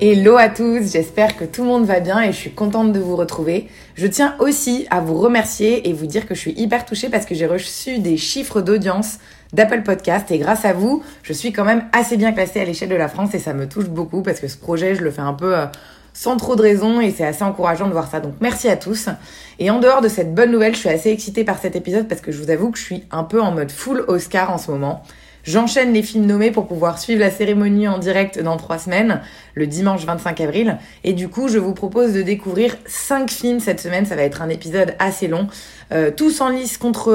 Hello 0.00 0.36
à 0.36 0.48
tous, 0.48 0.92
j'espère 0.92 1.36
que 1.36 1.44
tout 1.44 1.62
le 1.62 1.68
monde 1.68 1.84
va 1.84 2.00
bien 2.00 2.20
et 2.20 2.32
je 2.32 2.36
suis 2.36 2.50
contente 2.50 2.92
de 2.92 2.98
vous 2.98 3.14
retrouver. 3.14 3.68
Je 3.94 4.08
tiens 4.08 4.34
aussi 4.40 4.88
à 4.90 5.00
vous 5.00 5.16
remercier 5.16 5.88
et 5.88 5.92
vous 5.92 6.06
dire 6.06 6.26
que 6.26 6.34
je 6.34 6.40
suis 6.40 6.52
hyper 6.52 6.84
touchée 6.84 7.08
parce 7.08 7.26
que 7.26 7.36
j'ai 7.36 7.46
reçu 7.46 7.98
des 7.98 8.16
chiffres 8.16 8.60
d'audience 8.60 9.18
d'Apple 9.52 9.82
Podcast 9.82 10.32
et 10.32 10.38
grâce 10.38 10.64
à 10.64 10.72
vous, 10.72 11.04
je 11.22 11.32
suis 11.32 11.52
quand 11.52 11.64
même 11.64 11.84
assez 11.92 12.16
bien 12.16 12.32
classée 12.32 12.60
à 12.60 12.64
l'échelle 12.64 12.88
de 12.88 12.96
la 12.96 13.08
France 13.08 13.34
et 13.34 13.38
ça 13.38 13.54
me 13.54 13.68
touche 13.68 13.88
beaucoup 13.88 14.22
parce 14.22 14.40
que 14.40 14.48
ce 14.48 14.56
projet, 14.56 14.96
je 14.96 15.04
le 15.04 15.12
fais 15.12 15.22
un 15.22 15.32
peu 15.32 15.56
euh, 15.56 15.66
sans 16.12 16.36
trop 16.38 16.56
de 16.56 16.62
raison 16.62 17.00
et 17.00 17.12
c'est 17.12 17.24
assez 17.24 17.44
encourageant 17.44 17.86
de 17.86 17.92
voir 17.92 18.10
ça. 18.10 18.18
Donc 18.18 18.34
merci 18.40 18.68
à 18.68 18.76
tous. 18.76 19.08
Et 19.60 19.70
en 19.70 19.78
dehors 19.78 20.00
de 20.00 20.08
cette 20.08 20.34
bonne 20.34 20.50
nouvelle, 20.50 20.74
je 20.74 20.80
suis 20.80 20.88
assez 20.88 21.10
excitée 21.10 21.44
par 21.44 21.58
cet 21.58 21.76
épisode 21.76 22.08
parce 22.08 22.20
que 22.20 22.32
je 22.32 22.42
vous 22.42 22.50
avoue 22.50 22.72
que 22.72 22.78
je 22.78 22.84
suis 22.84 23.04
un 23.12 23.22
peu 23.22 23.40
en 23.40 23.52
mode 23.52 23.70
full 23.70 24.04
Oscar 24.08 24.50
en 24.50 24.58
ce 24.58 24.72
moment. 24.72 25.04
J'enchaîne 25.44 25.92
les 25.92 26.02
films 26.02 26.24
nommés 26.24 26.50
pour 26.50 26.66
pouvoir 26.66 26.98
suivre 26.98 27.20
la 27.20 27.30
cérémonie 27.30 27.86
en 27.86 27.98
direct 27.98 28.40
dans 28.40 28.56
trois 28.56 28.78
semaines, 28.78 29.20
le 29.54 29.66
dimanche 29.66 30.06
25 30.06 30.40
avril. 30.40 30.78
Et 31.04 31.12
du 31.12 31.28
coup, 31.28 31.48
je 31.48 31.58
vous 31.58 31.74
propose 31.74 32.14
de 32.14 32.22
découvrir 32.22 32.74
cinq 32.86 33.30
films 33.30 33.60
cette 33.60 33.80
semaine. 33.80 34.06
Ça 34.06 34.16
va 34.16 34.22
être 34.22 34.40
un 34.40 34.48
épisode 34.48 34.94
assez 34.98 35.28
long. 35.28 35.48
Euh, 35.92 36.10
tous 36.10 36.40
en 36.40 36.48
lice 36.48 36.78
contre 36.78 37.12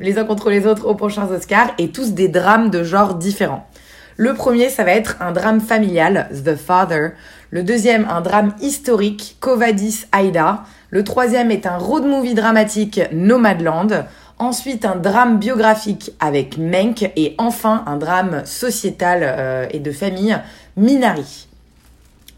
les 0.00 0.18
uns 0.18 0.24
contre 0.24 0.48
les 0.48 0.66
autres 0.66 0.86
aux 0.86 0.94
prochains 0.94 1.26
Oscars 1.26 1.74
et 1.78 1.88
tous 1.88 2.12
des 2.12 2.28
drames 2.28 2.70
de 2.70 2.84
genres 2.84 3.16
différents. 3.16 3.66
Le 4.16 4.34
premier, 4.34 4.68
ça 4.68 4.84
va 4.84 4.92
être 4.92 5.16
un 5.20 5.32
drame 5.32 5.60
familial, 5.60 6.28
The 6.44 6.54
Father. 6.54 7.12
Le 7.50 7.62
deuxième, 7.62 8.06
un 8.08 8.20
drame 8.20 8.54
historique, 8.60 9.38
Covadis 9.40 10.04
Aida. 10.16 10.64
Le 10.90 11.04
troisième 11.04 11.50
est 11.50 11.66
un 11.66 11.78
road 11.78 12.04
movie 12.04 12.34
dramatique, 12.34 13.00
Nomadland. 13.12 14.04
Ensuite, 14.40 14.86
un 14.86 14.96
drame 14.96 15.38
biographique 15.38 16.12
avec 16.18 16.56
Menk. 16.56 17.12
Et 17.14 17.34
enfin, 17.36 17.84
un 17.86 17.98
drame 17.98 18.42
sociétal 18.46 19.20
euh, 19.22 19.66
et 19.70 19.80
de 19.80 19.92
famille, 19.92 20.34
Minari. 20.78 21.46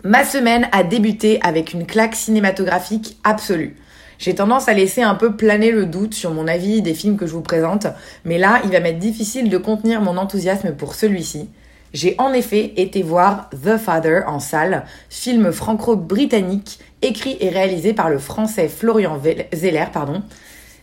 Ma 0.02 0.24
semaine 0.24 0.68
a 0.72 0.82
débuté 0.82 1.38
avec 1.44 1.72
une 1.72 1.86
claque 1.86 2.16
cinématographique 2.16 3.18
absolue. 3.22 3.76
J'ai 4.18 4.34
tendance 4.34 4.68
à 4.68 4.74
laisser 4.74 5.02
un 5.02 5.14
peu 5.14 5.36
planer 5.36 5.70
le 5.70 5.86
doute 5.86 6.12
sur 6.12 6.32
mon 6.32 6.48
avis 6.48 6.82
des 6.82 6.92
films 6.92 7.16
que 7.16 7.28
je 7.28 7.34
vous 7.34 7.40
présente, 7.40 7.86
mais 8.24 8.36
là, 8.36 8.60
il 8.64 8.70
va 8.70 8.80
m'être 8.80 8.98
difficile 8.98 9.48
de 9.48 9.58
contenir 9.58 10.00
mon 10.00 10.16
enthousiasme 10.16 10.72
pour 10.72 10.96
celui-ci. 10.96 11.50
J'ai 11.92 12.16
en 12.18 12.32
effet 12.32 12.72
été 12.78 13.04
voir 13.04 13.48
The 13.50 13.76
Father 13.76 14.22
en 14.26 14.40
salle, 14.40 14.86
film 15.08 15.52
franco-britannique 15.52 16.80
écrit 17.00 17.36
et 17.38 17.50
réalisé 17.50 17.92
par 17.92 18.10
le 18.10 18.18
français 18.18 18.68
Florian 18.68 19.20
Zeller, 19.54 19.86
pardon. 19.92 20.22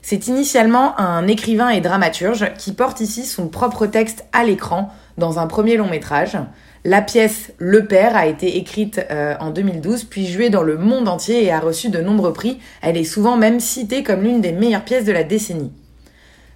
C'est 0.09 0.25
initialement 0.25 0.99
un 0.99 1.27
écrivain 1.27 1.69
et 1.69 1.81
dramaturge 1.81 2.51
qui 2.57 2.71
porte 2.71 2.99
ici 2.99 3.25
son 3.25 3.47
propre 3.47 3.85
texte 3.85 4.25
à 4.33 4.43
l'écran 4.43 4.89
dans 5.19 5.37
un 5.37 5.45
premier 5.45 5.77
long 5.77 5.87
métrage. 5.87 6.35
La 6.83 7.03
pièce 7.03 7.53
Le 7.59 7.85
Père 7.85 8.15
a 8.17 8.25
été 8.25 8.57
écrite 8.57 8.99
euh, 9.11 9.35
en 9.39 9.51
2012 9.51 10.05
puis 10.05 10.25
jouée 10.25 10.49
dans 10.49 10.63
le 10.63 10.79
monde 10.79 11.07
entier 11.07 11.43
et 11.43 11.51
a 11.51 11.59
reçu 11.59 11.89
de 11.89 12.01
nombreux 12.01 12.33
prix. 12.33 12.57
Elle 12.81 12.97
est 12.97 13.03
souvent 13.03 13.37
même 13.37 13.59
citée 13.59 14.01
comme 14.01 14.23
l'une 14.23 14.41
des 14.41 14.51
meilleures 14.51 14.83
pièces 14.83 15.05
de 15.05 15.11
la 15.11 15.23
décennie. 15.23 15.71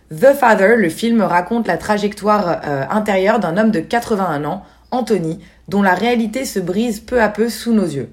The 0.09 0.33
Father, 0.33 0.75
le 0.75 0.89
film 0.89 1.21
raconte 1.21 1.67
la 1.67 1.77
trajectoire 1.77 2.59
euh, 2.65 2.85
intérieure 2.89 3.39
d'un 3.39 3.55
homme 3.57 3.69
de 3.69 3.81
81 3.81 4.45
ans, 4.45 4.63
Anthony, 4.89 5.37
dont 5.67 5.83
la 5.83 5.93
réalité 5.93 6.45
se 6.45 6.59
brise 6.59 7.01
peu 7.01 7.21
à 7.21 7.29
peu 7.29 7.49
sous 7.49 7.73
nos 7.73 7.85
yeux. 7.85 8.09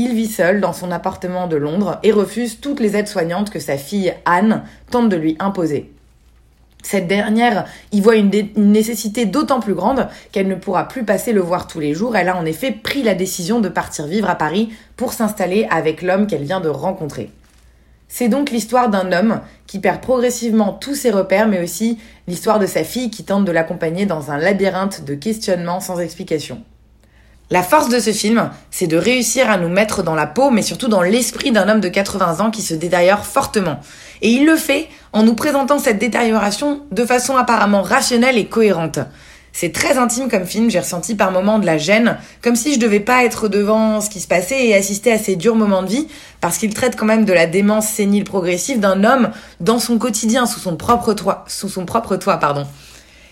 Il 0.00 0.14
vit 0.14 0.28
seul 0.28 0.60
dans 0.60 0.72
son 0.72 0.92
appartement 0.92 1.48
de 1.48 1.56
Londres 1.56 1.98
et 2.04 2.12
refuse 2.12 2.60
toutes 2.60 2.78
les 2.78 2.94
aides 2.94 3.08
soignantes 3.08 3.50
que 3.50 3.58
sa 3.58 3.76
fille 3.76 4.14
Anne 4.26 4.62
tente 4.92 5.08
de 5.08 5.16
lui 5.16 5.36
imposer. 5.40 5.90
Cette 6.84 7.08
dernière 7.08 7.64
y 7.90 8.00
voit 8.00 8.14
une, 8.14 8.30
une 8.32 8.70
nécessité 8.70 9.26
d'autant 9.26 9.58
plus 9.58 9.74
grande 9.74 10.06
qu'elle 10.30 10.46
ne 10.46 10.54
pourra 10.54 10.86
plus 10.86 11.02
passer 11.02 11.32
le 11.32 11.40
voir 11.40 11.66
tous 11.66 11.80
les 11.80 11.94
jours. 11.94 12.14
Elle 12.14 12.28
a 12.28 12.36
en 12.36 12.46
effet 12.46 12.70
pris 12.70 13.02
la 13.02 13.16
décision 13.16 13.58
de 13.58 13.68
partir 13.68 14.06
vivre 14.06 14.30
à 14.30 14.36
Paris 14.36 14.68
pour 14.96 15.12
s'installer 15.12 15.66
avec 15.68 16.00
l'homme 16.02 16.28
qu'elle 16.28 16.44
vient 16.44 16.60
de 16.60 16.68
rencontrer. 16.68 17.32
C'est 18.06 18.28
donc 18.28 18.52
l'histoire 18.52 18.90
d'un 18.90 19.10
homme 19.10 19.40
qui 19.66 19.80
perd 19.80 20.00
progressivement 20.00 20.74
tous 20.74 20.94
ses 20.94 21.10
repères, 21.10 21.48
mais 21.48 21.60
aussi 21.60 21.98
l'histoire 22.28 22.60
de 22.60 22.66
sa 22.66 22.84
fille 22.84 23.10
qui 23.10 23.24
tente 23.24 23.44
de 23.44 23.50
l'accompagner 23.50 24.06
dans 24.06 24.30
un 24.30 24.38
labyrinthe 24.38 25.04
de 25.04 25.16
questionnements 25.16 25.80
sans 25.80 25.98
explication. 25.98 26.62
La 27.50 27.62
force 27.62 27.88
de 27.88 27.98
ce 27.98 28.12
film, 28.12 28.50
c'est 28.70 28.86
de 28.86 28.98
réussir 28.98 29.48
à 29.48 29.56
nous 29.56 29.70
mettre 29.70 30.02
dans 30.02 30.14
la 30.14 30.26
peau, 30.26 30.50
mais 30.50 30.60
surtout 30.60 30.88
dans 30.88 31.00
l'esprit 31.00 31.50
d'un 31.50 31.66
homme 31.66 31.80
de 31.80 31.88
80 31.88 32.40
ans 32.44 32.50
qui 32.50 32.60
se 32.60 32.74
détériore 32.74 33.24
fortement. 33.24 33.80
Et 34.20 34.28
il 34.28 34.44
le 34.44 34.56
fait 34.56 34.88
en 35.14 35.22
nous 35.22 35.34
présentant 35.34 35.78
cette 35.78 35.98
détérioration 35.98 36.82
de 36.92 37.06
façon 37.06 37.38
apparemment 37.38 37.80
rationnelle 37.80 38.36
et 38.36 38.44
cohérente. 38.44 38.98
C'est 39.54 39.72
très 39.72 39.96
intime 39.96 40.28
comme 40.28 40.44
film, 40.44 40.70
j'ai 40.70 40.78
ressenti 40.78 41.14
par 41.14 41.32
moments 41.32 41.58
de 41.58 41.64
la 41.64 41.78
gêne, 41.78 42.18
comme 42.42 42.54
si 42.54 42.74
je 42.74 42.78
devais 42.78 43.00
pas 43.00 43.24
être 43.24 43.48
devant 43.48 44.02
ce 44.02 44.10
qui 44.10 44.20
se 44.20 44.28
passait 44.28 44.66
et 44.66 44.74
assister 44.74 45.10
à 45.10 45.18
ces 45.18 45.34
durs 45.34 45.56
moments 45.56 45.82
de 45.82 45.88
vie, 45.88 46.06
parce 46.42 46.58
qu'il 46.58 46.74
traite 46.74 46.96
quand 46.96 47.06
même 47.06 47.24
de 47.24 47.32
la 47.32 47.46
démence 47.46 47.88
sénile 47.88 48.24
progressive 48.24 48.78
d'un 48.78 49.04
homme 49.04 49.30
dans 49.60 49.78
son 49.78 49.96
quotidien, 49.96 50.44
sous 50.44 50.60
son 50.60 50.76
propre 50.76 51.14
toit, 51.14 51.46
sous 51.48 51.70
son 51.70 51.86
propre 51.86 52.16
toit, 52.16 52.36
pardon. 52.36 52.66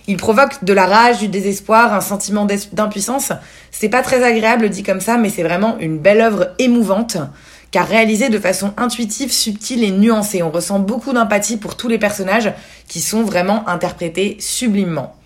Il 0.09 0.17
provoque 0.17 0.63
de 0.63 0.73
la 0.73 0.87
rage, 0.87 1.19
du 1.19 1.29
désespoir, 1.29 1.93
un 1.93 2.01
sentiment 2.01 2.47
d'impuissance. 2.73 3.33
C'est 3.73 3.89
pas 3.89 4.03
très 4.03 4.23
agréable 4.23 4.69
dit 4.71 4.83
comme 4.83 5.01
ça, 5.01 5.17
mais 5.17 5.31
c'est 5.31 5.43
vraiment 5.43 5.77
une 5.81 5.99
belle 5.99 6.21
œuvre 6.21 6.49
émouvante, 6.59 7.17
car 7.73 7.89
réalisée 7.89 8.29
de 8.29 8.39
façon 8.39 8.73
intuitive, 8.77 9.33
subtile 9.33 9.83
et 9.83 9.91
nuancée. 9.91 10.43
On 10.43 10.51
ressent 10.51 10.79
beaucoup 10.79 11.13
d'empathie 11.13 11.57
pour 11.57 11.77
tous 11.77 11.89
les 11.89 11.99
personnages 11.99 12.53
qui 12.87 13.01
sont 13.01 13.23
vraiment 13.23 13.69
interprétés 13.69 14.37
sublimement. 14.39 15.17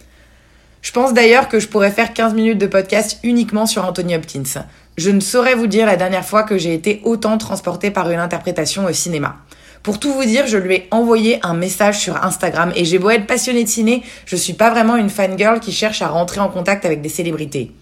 Je 0.82 0.92
pense 0.92 1.12
d'ailleurs 1.12 1.48
que 1.48 1.60
je 1.60 1.68
pourrais 1.68 1.90
faire 1.90 2.14
15 2.14 2.32
minutes 2.32 2.58
de 2.58 2.66
podcast 2.66 3.18
uniquement 3.22 3.66
sur 3.66 3.84
Anthony 3.84 4.16
Hopkins. 4.16 4.64
Je 4.96 5.10
ne 5.10 5.20
saurais 5.20 5.54
vous 5.54 5.66
dire 5.66 5.84
la 5.84 5.96
dernière 5.96 6.24
fois 6.24 6.42
que 6.42 6.56
j'ai 6.56 6.72
été 6.72 7.02
autant 7.04 7.36
transportée 7.36 7.90
par 7.90 8.10
une 8.10 8.18
interprétation 8.18 8.86
au 8.86 8.92
cinéma. 8.92 9.36
Pour 9.82 9.98
tout 9.98 10.12
vous 10.12 10.24
dire, 10.24 10.46
je 10.46 10.58
lui 10.58 10.74
ai 10.74 10.88
envoyé 10.90 11.38
un 11.42 11.54
message 11.54 11.98
sur 11.98 12.22
Instagram 12.22 12.70
et 12.76 12.84
j'ai 12.84 12.98
beau 12.98 13.08
être 13.08 13.26
passionnée 13.26 13.64
de 13.64 13.68
ciné, 13.68 14.02
je 14.26 14.36
suis 14.36 14.52
pas 14.52 14.68
vraiment 14.68 14.96
une 14.96 15.08
fangirl 15.08 15.58
qui 15.58 15.72
cherche 15.72 16.02
à 16.02 16.08
rentrer 16.08 16.40
en 16.40 16.48
contact 16.48 16.84
avec 16.84 17.00
des 17.00 17.08
célébrités. 17.08 17.72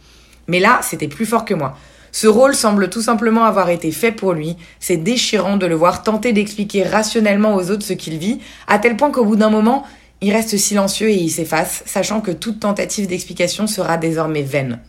Mais 0.46 0.60
là, 0.60 0.78
c'était 0.82 1.08
plus 1.08 1.26
fort 1.26 1.44
que 1.44 1.54
moi. 1.54 1.76
Ce 2.12 2.28
rôle 2.28 2.54
semble 2.54 2.88
tout 2.88 3.02
simplement 3.02 3.44
avoir 3.44 3.68
été 3.68 3.90
fait 3.90 4.12
pour 4.12 4.32
lui. 4.32 4.56
C'est 4.78 4.96
déchirant 4.96 5.56
de 5.56 5.66
le 5.66 5.74
voir 5.74 6.04
tenter 6.04 6.32
d'expliquer 6.32 6.84
rationnellement 6.84 7.56
aux 7.56 7.70
autres 7.70 7.84
ce 7.84 7.92
qu'il 7.92 8.18
vit, 8.18 8.38
à 8.68 8.78
tel 8.78 8.96
point 8.96 9.10
qu'au 9.10 9.24
bout 9.24 9.36
d'un 9.36 9.50
moment, 9.50 9.84
il 10.20 10.32
reste 10.32 10.56
silencieux 10.56 11.08
et 11.08 11.16
il 11.16 11.30
s'efface, 11.30 11.82
sachant 11.84 12.20
que 12.20 12.30
toute 12.30 12.60
tentative 12.60 13.08
d'explication 13.08 13.66
sera 13.66 13.96
désormais 13.96 14.42
vaine. 14.42 14.80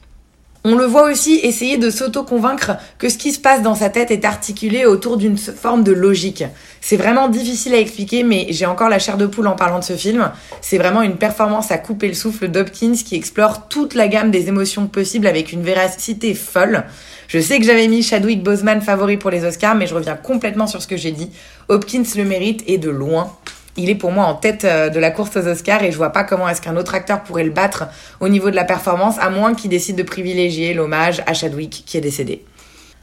On 0.72 0.76
le 0.76 0.86
voit 0.86 1.10
aussi 1.10 1.40
essayer 1.42 1.78
de 1.78 1.90
s'auto-convaincre 1.90 2.74
que 3.00 3.10
ce 3.10 3.18
qui 3.18 3.32
se 3.32 3.40
passe 3.40 3.64
dans 3.64 3.74
sa 3.74 3.90
tête 3.90 4.12
est 4.12 4.24
articulé 4.24 4.86
autour 4.86 5.18
d'une 5.18 5.36
forme 5.36 5.84
de 5.84 5.92
logique. 5.92 6.44
C'est 6.80 6.96
vraiment 6.96 7.28
difficile 7.28 7.74
à 7.74 7.80
expliquer, 7.80 8.22
mais 8.22 8.46
j'ai 8.52 8.68
encore 8.68 8.88
la 8.88 9.00
chair 9.00 9.18
de 9.18 9.26
poule 9.26 9.48
en 9.48 9.56
parlant 9.56 9.80
de 9.80 9.84
ce 9.84 9.96
film. 9.96 10.30
C'est 10.62 10.78
vraiment 10.78 11.02
une 11.02 11.16
performance 11.16 11.72
à 11.72 11.80
couper 11.80 12.08
le 12.08 12.14
souffle 12.14 12.50
d'Hopkins 12.50 12.94
qui 12.94 13.16
explore 13.16 13.68
toute 13.68 13.96
la 13.96 14.08
gamme 14.08 14.30
des 14.30 14.48
émotions 14.48 14.86
possibles 14.86 15.26
avec 15.26 15.54
une 15.54 15.64
véracité 15.64 16.36
folle. 16.36 16.84
Je 17.28 17.40
sais 17.40 17.58
que 17.58 17.66
j'avais 17.66 17.88
mis 17.88 18.04
Chadwick 18.04 18.44
Boseman 18.44 18.82
favori 18.82 19.18
pour 19.18 19.32
les 19.32 19.46
Oscars, 19.46 19.74
mais 19.74 19.88
je 19.88 19.96
reviens 19.96 20.18
complètement 20.18 20.68
sur 20.68 20.84
ce 20.84 20.88
que 20.88 20.98
j'ai 20.98 21.12
dit. 21.12 21.32
Hopkins 21.70 22.04
le 22.16 22.26
mérite 22.26 22.64
et 22.68 22.78
de 22.78 22.92
loin 22.92 23.36
il 23.80 23.90
est 23.90 23.96
pour 23.96 24.12
moi 24.12 24.26
en 24.26 24.36
tête 24.36 24.66
euh, 24.66 24.90
de 24.90 25.00
la 25.00 25.12
course 25.12 25.36
aux 25.38 25.48
Oscars 25.48 25.84
et 25.84 25.92
je 25.92 25.98
vois 25.98 26.12
pas 26.12 26.24
comment 26.24 26.48
est-ce 26.48 26.62
qu'un 26.62 26.76
autre 26.76 26.94
acteur 26.94 27.24
pourrait 27.24 27.44
le 27.44 27.52
battre 27.52 27.86
au 28.20 28.30
niveau 28.30 28.50
de 28.50 28.56
la 28.56 28.66
performance, 28.66 29.16
à 29.20 29.30
moins 29.30 29.56
qu'il 29.56 29.70
décide 29.70 29.96
de 29.96 30.04
privilégier 30.04 30.74
l'hommage 30.74 31.24
à 31.26 31.34
Chadwick 31.34 31.84
qui 31.86 31.98
est 31.98 32.02
décédé. 32.02 32.46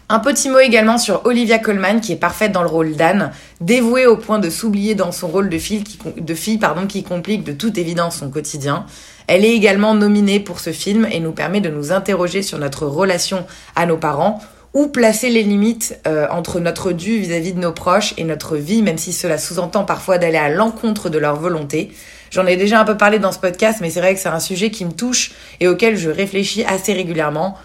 Un 0.08 0.20
petit 0.20 0.50
mot 0.50 0.60
également 0.60 0.98
sur 0.98 1.26
Olivia 1.26 1.58
Colman 1.58 2.00
qui 2.00 2.12
est 2.12 2.16
parfaite 2.16 2.52
dans 2.52 2.62
le 2.62 2.68
rôle 2.68 2.94
d'Anne, 2.94 3.32
dévouée 3.60 4.06
au 4.06 4.16
point 4.16 4.38
de 4.38 4.50
s'oublier 4.50 4.94
dans 4.94 5.10
son 5.10 5.26
rôle 5.26 5.48
de 5.48 5.58
fille, 5.58 5.82
qui, 5.82 5.98
de 6.20 6.86
qui 6.86 7.02
complique 7.02 7.42
de 7.42 7.52
toute 7.52 7.76
évidence 7.76 8.18
son 8.18 8.30
quotidien. 8.30 8.86
Elle 9.26 9.44
est 9.44 9.52
également 9.52 9.94
nominée 9.94 10.38
pour 10.38 10.60
ce 10.60 10.70
film 10.70 11.08
et 11.10 11.18
nous 11.18 11.32
permet 11.32 11.60
de 11.60 11.70
nous 11.70 11.90
interroger 11.90 12.42
sur 12.42 12.58
notre 12.58 12.86
relation 12.86 13.46
à 13.74 13.84
nos 13.86 13.96
parents, 13.96 14.40
où 14.76 14.88
placer 14.88 15.30
les 15.30 15.42
limites 15.42 15.98
euh, 16.06 16.26
entre 16.30 16.60
notre 16.60 16.92
dû 16.92 17.16
vis-à-vis 17.16 17.54
de 17.54 17.58
nos 17.58 17.72
proches 17.72 18.12
et 18.18 18.24
notre 18.24 18.58
vie, 18.58 18.82
même 18.82 18.98
si 18.98 19.14
cela 19.14 19.38
sous-entend 19.38 19.84
parfois 19.84 20.18
d'aller 20.18 20.36
à 20.36 20.50
l'encontre 20.50 21.08
de 21.08 21.16
leur 21.16 21.36
volonté. 21.36 21.92
J'en 22.30 22.44
ai 22.44 22.56
déjà 22.56 22.78
un 22.78 22.84
peu 22.84 22.94
parlé 22.94 23.18
dans 23.18 23.32
ce 23.32 23.38
podcast, 23.38 23.78
mais 23.80 23.88
c'est 23.88 24.00
vrai 24.00 24.12
que 24.12 24.20
c'est 24.20 24.28
un 24.28 24.38
sujet 24.38 24.70
qui 24.70 24.84
me 24.84 24.92
touche 24.92 25.32
et 25.60 25.66
auquel 25.66 25.96
je 25.96 26.10
réfléchis 26.10 26.62
assez 26.64 26.92
régulièrement. 26.92 27.56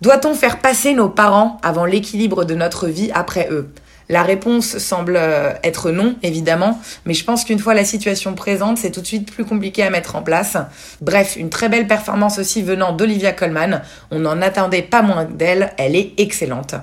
Doit-on 0.00 0.34
faire 0.34 0.58
passer 0.58 0.92
nos 0.92 1.08
parents 1.08 1.60
avant 1.62 1.84
l'équilibre 1.84 2.44
de 2.44 2.56
notre 2.56 2.88
vie 2.88 3.12
après 3.14 3.46
eux? 3.52 3.68
La 4.10 4.24
réponse 4.24 4.78
semble 4.78 5.14
euh, 5.16 5.52
être 5.62 5.92
non, 5.92 6.16
évidemment, 6.24 6.80
mais 7.06 7.14
je 7.14 7.24
pense 7.24 7.44
qu'une 7.44 7.60
fois 7.60 7.74
la 7.74 7.84
situation 7.84 8.34
présente, 8.34 8.76
c'est 8.76 8.90
tout 8.90 9.00
de 9.00 9.06
suite 9.06 9.32
plus 9.32 9.44
compliqué 9.44 9.84
à 9.84 9.90
mettre 9.90 10.16
en 10.16 10.22
place. 10.22 10.56
Bref, 11.00 11.36
une 11.36 11.48
très 11.48 11.68
belle 11.68 11.86
performance 11.86 12.40
aussi 12.40 12.60
venant 12.60 12.92
d'Olivia 12.92 13.32
Colman. 13.32 13.82
On 14.10 14.18
n'en 14.18 14.42
attendait 14.42 14.82
pas 14.82 15.02
moins 15.02 15.24
d'elle, 15.24 15.72
elle 15.78 15.94
est 15.94 16.12
excellente. 16.18 16.74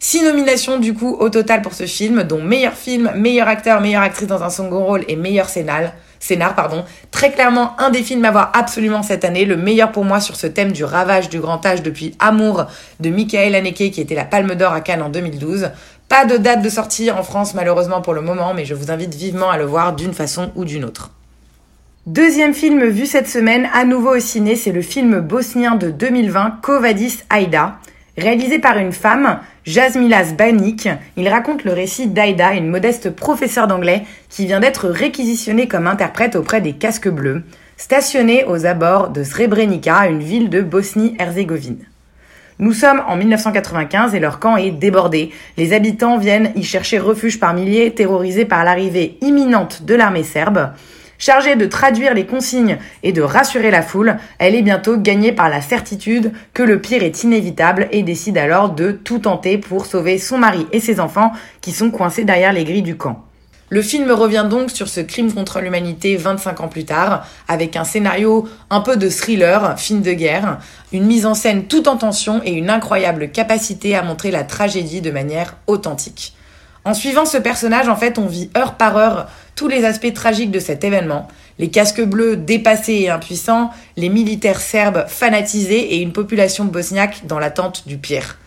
Six 0.00 0.22
nominations 0.22 0.78
du 0.80 0.92
coup 0.92 1.16
au 1.20 1.30
total 1.30 1.62
pour 1.62 1.72
ce 1.72 1.86
film, 1.86 2.24
dont 2.24 2.42
meilleur 2.42 2.74
film, 2.74 3.12
meilleur 3.14 3.46
acteur, 3.46 3.80
meilleure 3.80 4.02
actrice 4.02 4.26
dans 4.28 4.42
un 4.42 4.50
second 4.50 4.84
rôle 4.84 5.04
et 5.06 5.14
meilleur 5.14 5.48
scénar. 5.48 5.92
Scénar, 6.18 6.54
pardon. 6.54 6.84
Très 7.10 7.30
clairement, 7.30 7.78
un 7.80 7.90
des 7.90 8.02
films 8.02 8.24
à 8.24 8.30
voir 8.30 8.50
absolument 8.54 9.02
cette 9.02 9.24
année, 9.24 9.44
le 9.44 9.56
meilleur 9.56 9.92
pour 9.92 10.04
moi 10.04 10.20
sur 10.20 10.36
ce 10.36 10.46
thème 10.46 10.72
du 10.72 10.82
ravage 10.82 11.28
du 11.28 11.40
grand 11.40 11.64
âge 11.64 11.82
depuis 11.82 12.14
Amour 12.18 12.66
de 13.00 13.10
Michael 13.10 13.54
Haneke 13.54 13.90
qui 13.90 14.00
était 14.00 14.14
la 14.14 14.24
Palme 14.24 14.54
d'Or 14.54 14.72
à 14.72 14.80
Cannes 14.80 15.02
en 15.02 15.08
2012. 15.08 15.70
Pas 16.08 16.24
de 16.24 16.36
date 16.36 16.62
de 16.62 16.68
sortie 16.68 17.10
en 17.10 17.24
France 17.24 17.54
malheureusement 17.54 18.00
pour 18.00 18.14
le 18.14 18.20
moment, 18.20 18.54
mais 18.54 18.64
je 18.64 18.74
vous 18.74 18.92
invite 18.92 19.14
vivement 19.14 19.50
à 19.50 19.58
le 19.58 19.64
voir 19.64 19.94
d'une 19.94 20.14
façon 20.14 20.52
ou 20.54 20.64
d'une 20.64 20.84
autre. 20.84 21.10
Deuxième 22.06 22.54
film 22.54 22.84
vu 22.84 23.06
cette 23.06 23.28
semaine, 23.28 23.68
à 23.74 23.84
nouveau 23.84 24.14
au 24.14 24.20
ciné, 24.20 24.54
c'est 24.54 24.70
le 24.70 24.82
film 24.82 25.18
bosnien 25.18 25.74
de 25.74 25.90
2020, 25.90 26.58
Kovadis 26.62 27.18
Aida. 27.36 27.78
Réalisé 28.16 28.60
par 28.60 28.78
une 28.78 28.92
femme, 28.92 29.40
Jasmilas 29.64 30.32
Banik, 30.32 30.88
il 31.16 31.28
raconte 31.28 31.64
le 31.64 31.72
récit 31.72 32.06
d'Aida, 32.06 32.54
une 32.54 32.68
modeste 32.68 33.10
professeure 33.10 33.66
d'anglais 33.66 34.04
qui 34.30 34.46
vient 34.46 34.60
d'être 34.60 34.88
réquisitionnée 34.88 35.66
comme 35.66 35.88
interprète 35.88 36.36
auprès 36.36 36.60
des 36.60 36.74
casques 36.74 37.10
bleus, 37.10 37.42
stationnée 37.76 38.44
aux 38.44 38.64
abords 38.64 39.08
de 39.08 39.24
Srebrenica, 39.24 40.06
une 40.06 40.22
ville 40.22 40.48
de 40.48 40.62
Bosnie-Herzégovine. 40.62 41.84
Nous 42.58 42.72
sommes 42.72 43.02
en 43.06 43.16
1995 43.16 44.14
et 44.14 44.18
leur 44.18 44.38
camp 44.38 44.56
est 44.56 44.70
débordé. 44.70 45.30
Les 45.58 45.74
habitants 45.74 46.16
viennent 46.16 46.52
y 46.56 46.62
chercher 46.62 46.98
refuge 46.98 47.38
par 47.38 47.52
milliers, 47.52 47.92
terrorisés 47.92 48.46
par 48.46 48.64
l'arrivée 48.64 49.18
imminente 49.20 49.82
de 49.82 49.94
l'armée 49.94 50.22
serbe. 50.22 50.70
Chargée 51.18 51.54
de 51.56 51.66
traduire 51.66 52.14
les 52.14 52.24
consignes 52.24 52.78
et 53.02 53.12
de 53.12 53.20
rassurer 53.20 53.70
la 53.70 53.82
foule, 53.82 54.16
elle 54.38 54.54
est 54.54 54.62
bientôt 54.62 54.96
gagnée 54.96 55.32
par 55.32 55.50
la 55.50 55.60
certitude 55.60 56.32
que 56.54 56.62
le 56.62 56.80
pire 56.80 57.02
est 57.02 57.24
inévitable 57.24 57.88
et 57.90 58.02
décide 58.02 58.38
alors 58.38 58.70
de 58.70 58.90
tout 58.90 59.18
tenter 59.18 59.58
pour 59.58 59.84
sauver 59.84 60.16
son 60.16 60.38
mari 60.38 60.66
et 60.72 60.80
ses 60.80 60.98
enfants 60.98 61.32
qui 61.60 61.72
sont 61.72 61.90
coincés 61.90 62.24
derrière 62.24 62.54
les 62.54 62.64
grilles 62.64 62.80
du 62.80 62.96
camp. 62.96 63.22
Le 63.68 63.82
film 63.82 64.12
revient 64.12 64.46
donc 64.48 64.70
sur 64.70 64.86
ce 64.86 65.00
crime 65.00 65.32
contre 65.32 65.60
l'humanité 65.60 66.16
25 66.16 66.60
ans 66.60 66.68
plus 66.68 66.84
tard, 66.84 67.26
avec 67.48 67.74
un 67.74 67.82
scénario 67.82 68.48
un 68.70 68.80
peu 68.80 68.96
de 68.96 69.08
thriller, 69.08 69.76
film 69.76 70.02
de 70.02 70.12
guerre, 70.12 70.58
une 70.92 71.04
mise 71.04 71.26
en 71.26 71.34
scène 71.34 71.64
tout 71.64 71.88
en 71.88 71.96
tension 71.96 72.40
et 72.44 72.52
une 72.52 72.70
incroyable 72.70 73.30
capacité 73.32 73.96
à 73.96 74.04
montrer 74.04 74.30
la 74.30 74.44
tragédie 74.44 75.00
de 75.00 75.10
manière 75.10 75.56
authentique. 75.66 76.34
En 76.84 76.94
suivant 76.94 77.26
ce 77.26 77.38
personnage, 77.38 77.88
en 77.88 77.96
fait, 77.96 78.18
on 78.18 78.26
vit 78.26 78.50
heure 78.56 78.74
par 78.74 78.96
heure 78.96 79.26
tous 79.56 79.66
les 79.66 79.84
aspects 79.84 80.14
tragiques 80.14 80.52
de 80.52 80.60
cet 80.60 80.84
événement. 80.84 81.26
Les 81.58 81.68
casques 81.68 82.04
bleus 82.04 82.36
dépassés 82.36 83.00
et 83.00 83.10
impuissants, 83.10 83.70
les 83.96 84.10
militaires 84.10 84.60
serbes 84.60 85.06
fanatisés 85.08 85.94
et 85.94 86.02
une 86.02 86.12
population 86.12 86.66
bosniaque 86.66 87.22
dans 87.26 87.40
l'attente 87.40 87.88
du 87.88 87.98
pire. 87.98 88.38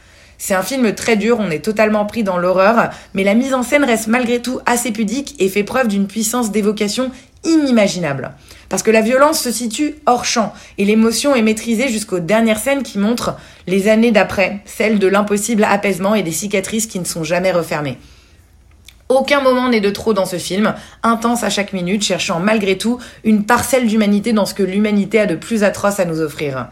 C'est 0.42 0.54
un 0.54 0.64
film 0.64 0.96
très 0.96 1.18
dur, 1.18 1.38
on 1.40 1.52
est 1.52 1.64
totalement 1.64 2.06
pris 2.06 2.24
dans 2.24 2.38
l'horreur, 2.38 2.92
mais 3.14 3.26
la 3.26 3.34
mise 3.34 3.54
en 3.54 3.62
scène 3.62 3.84
reste 3.84 4.08
malgré 4.08 4.42
tout 4.42 4.62
assez 4.66 4.92
pudique 4.92 5.36
et 5.38 5.50
fait 5.50 5.66
preuve 5.66 5.90
d'une 5.90 6.08
puissance 6.08 6.50
d'évocation 6.50 7.12
inimaginable. 7.44 8.32
Parce 8.70 8.82
que 8.82 8.90
la 8.90 9.02
violence 9.02 9.42
se 9.42 9.52
situe 9.52 9.96
hors 10.06 10.24
champ 10.24 10.54
et 10.78 10.86
l'émotion 10.86 11.36
est 11.36 11.42
maîtrisée 11.42 11.90
jusqu'aux 11.90 12.20
dernières 12.20 12.60
scènes 12.60 12.84
qui 12.84 13.00
montrent 13.00 13.36
les 13.68 13.90
années 13.90 14.14
d'après, 14.14 14.62
celles 14.64 14.98
de 14.98 15.08
l'impossible 15.08 15.66
apaisement 15.66 16.16
et 16.16 16.24
des 16.24 16.32
cicatrices 16.32 16.88
qui 16.88 17.00
ne 17.00 17.06
sont 17.06 17.26
jamais 17.26 17.52
refermées. 17.52 17.98
Aucun 19.10 19.42
moment 19.42 19.68
n'est 19.68 19.82
de 19.82 19.90
trop 19.90 20.14
dans 20.14 20.26
ce 20.26 20.38
film, 20.38 20.74
intense 21.04 21.44
à 21.44 21.50
chaque 21.50 21.74
minute, 21.74 22.04
cherchant 22.04 22.40
malgré 22.40 22.78
tout 22.78 22.98
une 23.26 23.44
parcelle 23.44 23.88
d'humanité 23.88 24.32
dans 24.32 24.46
ce 24.46 24.54
que 24.54 24.64
l'humanité 24.64 25.20
a 25.20 25.26
de 25.26 25.36
plus 25.36 25.64
atroce 25.64 26.00
à 26.00 26.06
nous 26.06 26.22
offrir. 26.22 26.70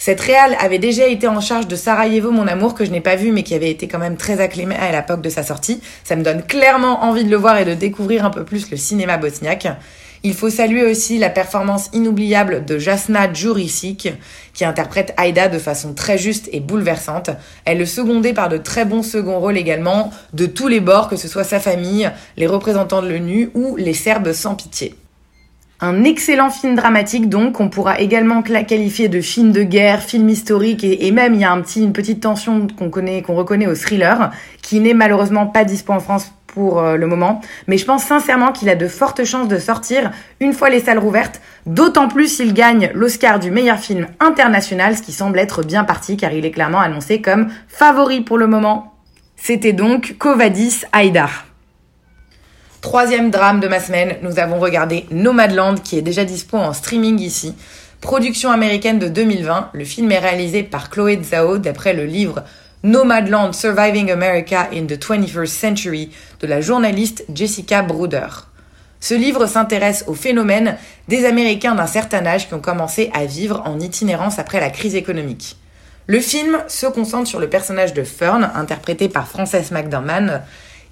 Cette 0.00 0.22
réale 0.22 0.56
avait 0.58 0.78
déjà 0.78 1.06
été 1.06 1.28
en 1.28 1.42
charge 1.42 1.68
de 1.68 1.76
Sarajevo, 1.76 2.30
mon 2.30 2.46
amour, 2.46 2.72
que 2.74 2.86
je 2.86 2.90
n'ai 2.90 3.02
pas 3.02 3.16
vu, 3.16 3.32
mais 3.32 3.42
qui 3.42 3.54
avait 3.54 3.70
été 3.70 3.86
quand 3.86 3.98
même 3.98 4.16
très 4.16 4.40
acclamé 4.40 4.74
à 4.74 4.90
l'époque 4.90 5.20
de 5.20 5.28
sa 5.28 5.42
sortie. 5.42 5.82
Ça 6.04 6.16
me 6.16 6.22
donne 6.22 6.42
clairement 6.42 7.04
envie 7.04 7.22
de 7.22 7.30
le 7.30 7.36
voir 7.36 7.58
et 7.58 7.66
de 7.66 7.74
découvrir 7.74 8.24
un 8.24 8.30
peu 8.30 8.42
plus 8.42 8.70
le 8.70 8.78
cinéma 8.78 9.18
bosniaque. 9.18 9.68
Il 10.22 10.32
faut 10.32 10.48
saluer 10.48 10.90
aussi 10.90 11.18
la 11.18 11.28
performance 11.28 11.90
inoubliable 11.92 12.64
de 12.64 12.78
Jasna 12.78 13.30
Djuricic, 13.30 14.08
qui 14.54 14.64
interprète 14.64 15.12
Aïda 15.18 15.48
de 15.48 15.58
façon 15.58 15.92
très 15.92 16.16
juste 16.16 16.48
et 16.50 16.60
bouleversante. 16.60 17.28
Elle 17.66 17.82
est 17.82 17.86
secondée 17.86 18.32
par 18.32 18.48
de 18.48 18.56
très 18.56 18.86
bons 18.86 19.02
seconds 19.02 19.38
rôles 19.38 19.58
également, 19.58 20.10
de 20.32 20.46
tous 20.46 20.68
les 20.68 20.80
bords, 20.80 21.10
que 21.10 21.16
ce 21.16 21.28
soit 21.28 21.44
sa 21.44 21.60
famille, 21.60 22.10
les 22.38 22.46
représentants 22.46 23.02
de 23.02 23.08
l'ONU 23.08 23.50
ou 23.52 23.76
les 23.76 23.92
Serbes 23.92 24.32
sans 24.32 24.54
pitié. 24.54 24.94
Un 25.82 26.04
excellent 26.04 26.50
film 26.50 26.74
dramatique 26.74 27.30
donc, 27.30 27.54
qu'on 27.54 27.70
pourra 27.70 28.00
également 28.00 28.42
qualifier 28.42 29.08
de 29.08 29.22
film 29.22 29.50
de 29.50 29.62
guerre, 29.62 30.02
film 30.02 30.28
historique 30.28 30.84
et, 30.84 31.10
même 31.10 31.32
il 31.32 31.40
y 31.40 31.44
a 31.44 31.52
un 31.52 31.60
petit, 31.62 31.82
une 31.82 31.94
petite 31.94 32.20
tension 32.20 32.66
qu'on 32.66 32.90
connaît, 32.90 33.22
qu'on 33.22 33.34
reconnaît 33.34 33.66
au 33.66 33.74
thriller, 33.74 34.30
qui 34.60 34.80
n'est 34.80 34.92
malheureusement 34.92 35.46
pas 35.46 35.64
dispo 35.64 35.94
en 35.94 36.00
France 36.00 36.32
pour 36.48 36.80
euh, 36.80 36.96
le 36.96 37.06
moment. 37.06 37.40
Mais 37.66 37.78
je 37.78 37.86
pense 37.86 38.04
sincèrement 38.04 38.52
qu'il 38.52 38.68
a 38.68 38.74
de 38.74 38.88
fortes 38.88 39.24
chances 39.24 39.48
de 39.48 39.58
sortir 39.58 40.10
une 40.40 40.52
fois 40.52 40.68
les 40.68 40.80
salles 40.80 40.98
rouvertes, 40.98 41.40
d'autant 41.64 42.08
plus 42.08 42.28
s'il 42.28 42.52
gagne 42.52 42.90
l'Oscar 42.92 43.38
du 43.38 43.50
meilleur 43.50 43.78
film 43.78 44.06
international, 44.18 44.98
ce 44.98 45.02
qui 45.02 45.12
semble 45.12 45.38
être 45.38 45.62
bien 45.62 45.84
parti 45.84 46.18
car 46.18 46.34
il 46.34 46.44
est 46.44 46.50
clairement 46.50 46.80
annoncé 46.80 47.22
comme 47.22 47.48
favori 47.68 48.20
pour 48.20 48.36
le 48.36 48.48
moment. 48.48 48.94
C'était 49.36 49.72
donc 49.72 50.16
Covadis 50.18 50.82
Haïdar. 50.92 51.49
Troisième 52.80 53.30
drame 53.30 53.60
de 53.60 53.68
ma 53.68 53.78
semaine, 53.78 54.16
nous 54.22 54.38
avons 54.38 54.58
regardé 54.58 55.04
Nomadland 55.10 55.74
qui 55.82 55.98
est 55.98 56.02
déjà 56.02 56.24
dispo 56.24 56.56
en 56.56 56.72
streaming 56.72 57.20
ici. 57.20 57.54
Production 58.00 58.50
américaine 58.50 58.98
de 58.98 59.08
2020, 59.08 59.68
le 59.74 59.84
film 59.84 60.10
est 60.10 60.18
réalisé 60.18 60.62
par 60.62 60.88
Chloé 60.88 61.20
Zhao 61.22 61.58
d'après 61.58 61.92
le 61.92 62.06
livre 62.06 62.42
Nomadland 62.82 63.52
Surviving 63.52 64.10
America 64.10 64.70
in 64.72 64.86
the 64.86 64.98
21st 64.98 65.46
Century 65.46 66.10
de 66.40 66.46
la 66.46 66.62
journaliste 66.62 67.26
Jessica 67.34 67.82
Bruder. 67.82 68.28
Ce 68.98 69.12
livre 69.12 69.44
s'intéresse 69.44 70.04
au 70.06 70.14
phénomène 70.14 70.78
des 71.06 71.26
Américains 71.26 71.74
d'un 71.74 71.86
certain 71.86 72.24
âge 72.24 72.48
qui 72.48 72.54
ont 72.54 72.60
commencé 72.60 73.10
à 73.12 73.26
vivre 73.26 73.62
en 73.66 73.78
itinérance 73.78 74.38
après 74.38 74.58
la 74.58 74.70
crise 74.70 74.94
économique. 74.94 75.58
Le 76.06 76.18
film 76.18 76.58
se 76.66 76.86
concentre 76.86 77.28
sur 77.28 77.40
le 77.40 77.50
personnage 77.50 77.92
de 77.92 78.04
Fern, 78.04 78.50
interprété 78.54 79.10
par 79.10 79.28
Frances 79.28 79.70
McDormand, 79.70 80.40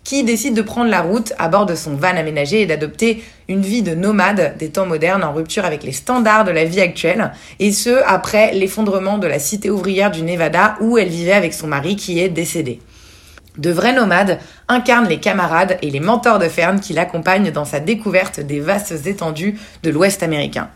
qui 0.09 0.25
décide 0.25 0.55
de 0.55 0.62
prendre 0.62 0.91
la 0.91 1.03
route 1.03 1.35
à 1.37 1.50
bord 1.50 1.67
de 1.67 1.75
son 1.75 1.95
van 1.95 2.17
aménagé 2.17 2.62
et 2.62 2.67
d'adopter 2.67 3.23
une 3.47 3.61
vie 3.61 3.83
de 3.83 3.95
nomade 3.95 4.57
des 4.57 4.71
temps 4.71 4.87
modernes 4.87 5.23
en 5.23 5.35
rupture 5.35 5.67
avec 5.67 5.83
les 5.83 5.93
standards 5.93 6.47
de 6.47 6.50
la 6.50 6.65
vie 6.65 6.81
actuelle, 6.81 7.31
et 7.59 7.73
ce, 7.73 8.03
après 8.07 8.55
l'effondrement 8.55 9.19
de 9.19 9.27
la 9.27 9.38
cité 9.38 9.69
ouvrière 9.69 10.11
du 10.11 10.23
Nevada 10.23 10.79
où 10.81 10.97
elle 10.97 11.11
vivait 11.11 11.35
avec 11.35 11.53
son 11.53 11.67
mari 11.67 11.95
qui 11.95 12.21
est 12.21 12.31
décédé. 12.31 12.81
De 13.59 13.71
vrais 13.71 13.93
nomades 13.93 14.38
incarnent 14.67 15.09
les 15.09 15.21
camarades 15.21 15.77
et 15.83 15.91
les 15.91 16.00
mentors 16.00 16.38
de 16.38 16.49
Fern 16.49 16.81
qui 16.81 16.95
l'accompagnent 16.95 17.50
dans 17.50 17.67
sa 17.67 17.79
découverte 17.79 18.41
des 18.41 18.61
vastes 18.61 19.05
étendues 19.05 19.59
de 19.83 19.91
l'Ouest 19.91 20.23
américain. 20.23 20.71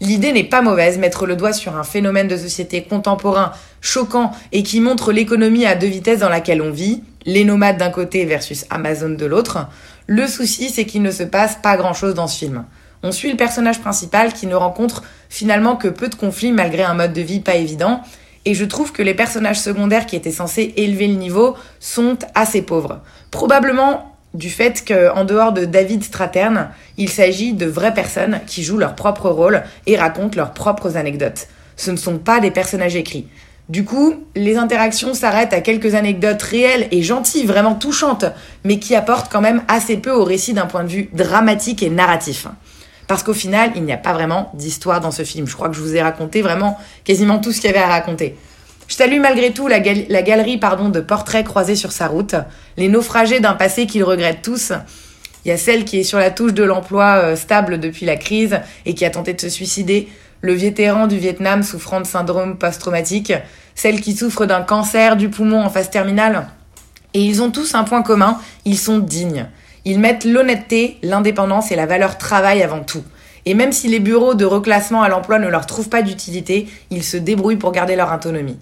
L'idée 0.00 0.30
n'est 0.30 0.44
pas 0.44 0.62
mauvaise, 0.62 0.98
mettre 0.98 1.26
le 1.26 1.34
doigt 1.34 1.52
sur 1.52 1.76
un 1.76 1.82
phénomène 1.82 2.28
de 2.28 2.36
société 2.36 2.84
contemporain, 2.84 3.50
choquant 3.80 4.30
et 4.52 4.62
qui 4.62 4.80
montre 4.80 5.10
l'économie 5.10 5.66
à 5.66 5.74
deux 5.74 5.88
vitesses 5.88 6.20
dans 6.20 6.28
laquelle 6.28 6.62
on 6.62 6.70
vit, 6.70 7.02
les 7.26 7.44
nomades 7.44 7.78
d'un 7.78 7.90
côté 7.90 8.24
versus 8.24 8.64
Amazon 8.70 9.10
de 9.10 9.26
l'autre. 9.26 9.68
Le 10.06 10.26
souci, 10.26 10.70
c'est 10.70 10.84
qu'il 10.84 11.02
ne 11.02 11.10
se 11.10 11.22
passe 11.22 11.56
pas 11.56 11.76
grand-chose 11.76 12.14
dans 12.14 12.26
ce 12.26 12.38
film. 12.38 12.64
On 13.02 13.12
suit 13.12 13.30
le 13.30 13.36
personnage 13.36 13.80
principal 13.80 14.32
qui 14.32 14.46
ne 14.46 14.54
rencontre 14.54 15.04
finalement 15.28 15.76
que 15.76 15.88
peu 15.88 16.08
de 16.08 16.14
conflits 16.14 16.52
malgré 16.52 16.82
un 16.82 16.94
mode 16.94 17.12
de 17.12 17.20
vie 17.20 17.40
pas 17.40 17.54
évident. 17.54 18.00
Et 18.44 18.54
je 18.54 18.64
trouve 18.64 18.92
que 18.92 19.02
les 19.02 19.14
personnages 19.14 19.60
secondaires 19.60 20.06
qui 20.06 20.16
étaient 20.16 20.30
censés 20.30 20.72
élever 20.76 21.06
le 21.06 21.14
niveau 21.14 21.56
sont 21.80 22.18
assez 22.34 22.62
pauvres. 22.62 23.00
Probablement 23.30 24.16
du 24.34 24.50
fait 24.50 24.84
qu'en 24.86 25.24
dehors 25.24 25.52
de 25.52 25.64
David 25.64 26.04
Stratern, 26.04 26.70
il 26.96 27.08
s'agit 27.08 27.52
de 27.52 27.66
vraies 27.66 27.94
personnes 27.94 28.40
qui 28.46 28.62
jouent 28.62 28.78
leur 28.78 28.94
propre 28.94 29.28
rôle 29.30 29.62
et 29.86 29.96
racontent 29.96 30.36
leurs 30.36 30.52
propres 30.52 30.96
anecdotes. 30.96 31.48
Ce 31.76 31.90
ne 31.90 31.96
sont 31.96 32.18
pas 32.18 32.40
des 32.40 32.50
personnages 32.50 32.96
écrits. 32.96 33.28
Du 33.68 33.84
coup, 33.84 34.14
les 34.34 34.56
interactions 34.56 35.12
s'arrêtent 35.12 35.52
à 35.52 35.60
quelques 35.60 35.94
anecdotes 35.94 36.40
réelles 36.40 36.88
et 36.90 37.02
gentilles, 37.02 37.44
vraiment 37.44 37.74
touchantes, 37.74 38.24
mais 38.64 38.78
qui 38.78 38.94
apportent 38.94 39.30
quand 39.30 39.42
même 39.42 39.62
assez 39.68 39.98
peu 39.98 40.10
au 40.10 40.24
récit 40.24 40.54
d'un 40.54 40.64
point 40.64 40.84
de 40.84 40.88
vue 40.88 41.10
dramatique 41.12 41.82
et 41.82 41.90
narratif. 41.90 42.46
Parce 43.08 43.22
qu'au 43.22 43.34
final, 43.34 43.72
il 43.76 43.82
n'y 43.82 43.92
a 43.92 43.98
pas 43.98 44.14
vraiment 44.14 44.50
d'histoire 44.54 45.00
dans 45.00 45.10
ce 45.10 45.22
film. 45.22 45.46
Je 45.46 45.54
crois 45.54 45.68
que 45.68 45.76
je 45.76 45.82
vous 45.82 45.96
ai 45.96 46.00
raconté 46.00 46.40
vraiment 46.40 46.78
quasiment 47.04 47.40
tout 47.40 47.52
ce 47.52 47.60
qu'il 47.60 47.70
y 47.70 47.74
avait 47.74 47.82
à 47.82 47.88
raconter. 47.88 48.36
Je 48.86 48.94
salue 48.94 49.20
malgré 49.20 49.50
tout 49.52 49.68
la, 49.68 49.80
galerie 49.80 50.56
de 50.56 51.00
portraits 51.00 51.44
croisés 51.44 51.76
sur 51.76 51.92
sa 51.92 52.06
route, 52.06 52.36
les 52.78 52.88
naufragés 52.88 53.40
d'un 53.40 53.52
passé 53.52 53.86
qu'ils 53.86 54.04
regrettent 54.04 54.40
tous. 54.40 54.72
Il 55.44 55.48
y 55.48 55.52
a 55.52 55.58
celle 55.58 55.84
qui 55.84 55.98
est 55.98 56.04
sur 56.04 56.18
la 56.18 56.30
touche 56.30 56.54
de 56.54 56.64
l'emploi 56.64 57.16
euh, 57.16 57.36
stable 57.36 57.80
depuis 57.80 58.06
la 58.06 58.16
crise 58.16 58.60
et 58.86 58.94
qui 58.94 59.04
a 59.04 59.10
tenté 59.10 59.34
de 59.34 59.40
se 59.40 59.50
suicider, 59.50 60.08
le 60.40 60.52
vétéran 60.52 61.06
du 61.06 61.18
Vietnam 61.18 61.62
souffrant 61.62 62.00
de 62.00 62.06
syndrome 62.06 62.58
post-traumatique, 62.58 63.32
celle 63.74 64.00
qui 64.00 64.14
souffre 64.14 64.46
d'un 64.46 64.62
cancer 64.62 65.16
du 65.16 65.28
poumon 65.28 65.62
en 65.62 65.70
phase 65.70 65.90
terminale. 65.90 66.48
Et 67.14 67.22
ils 67.22 67.42
ont 67.42 67.50
tous 67.50 67.74
un 67.74 67.84
point 67.84 68.02
commun, 68.02 68.38
ils 68.64 68.78
sont 68.78 68.98
dignes. 68.98 69.46
Ils 69.84 69.98
mettent 69.98 70.24
l'honnêteté, 70.24 70.98
l'indépendance 71.02 71.72
et 71.72 71.76
la 71.76 71.86
valeur 71.86 72.18
travail 72.18 72.62
avant 72.62 72.80
tout. 72.80 73.02
Et 73.46 73.54
même 73.54 73.72
si 73.72 73.88
les 73.88 74.00
bureaux 74.00 74.34
de 74.34 74.44
reclassement 74.44 75.02
à 75.02 75.08
l'emploi 75.08 75.38
ne 75.38 75.48
leur 75.48 75.64
trouvent 75.66 75.88
pas 75.88 76.02
d'utilité, 76.02 76.68
ils 76.90 77.04
se 77.04 77.16
débrouillent 77.16 77.56
pour 77.56 77.72
garder 77.72 77.96
leur 77.96 78.12
autonomie. 78.12 78.58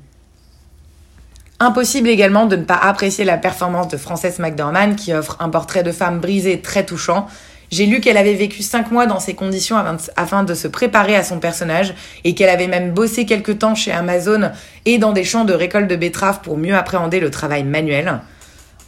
Impossible 1.58 2.08
également 2.08 2.44
de 2.46 2.56
ne 2.56 2.64
pas 2.64 2.76
apprécier 2.76 3.24
la 3.24 3.38
performance 3.38 3.88
de 3.88 3.96
Frances 3.96 4.38
McDormand 4.38 4.94
qui 4.94 5.14
offre 5.14 5.38
un 5.40 5.48
portrait 5.48 5.82
de 5.82 5.90
femme 5.90 6.20
brisée 6.20 6.60
très 6.60 6.84
touchant. 6.84 7.26
J'ai 7.70 7.86
lu 7.86 8.00
qu'elle 8.00 8.16
avait 8.16 8.34
vécu 8.34 8.62
cinq 8.62 8.90
mois 8.90 9.06
dans 9.06 9.18
ces 9.18 9.34
conditions 9.34 9.76
afin 10.16 10.44
de 10.44 10.54
se 10.54 10.68
préparer 10.68 11.16
à 11.16 11.24
son 11.24 11.40
personnage 11.40 11.94
et 12.24 12.34
qu'elle 12.34 12.48
avait 12.48 12.68
même 12.68 12.92
bossé 12.92 13.26
quelque 13.26 13.52
temps 13.52 13.74
chez 13.74 13.92
Amazon 13.92 14.50
et 14.84 14.98
dans 14.98 15.12
des 15.12 15.24
champs 15.24 15.44
de 15.44 15.52
récolte 15.52 15.88
de 15.88 15.96
betteraves 15.96 16.40
pour 16.42 16.58
mieux 16.58 16.74
appréhender 16.74 17.18
le 17.18 17.30
travail 17.30 17.64
manuel. 17.64 18.20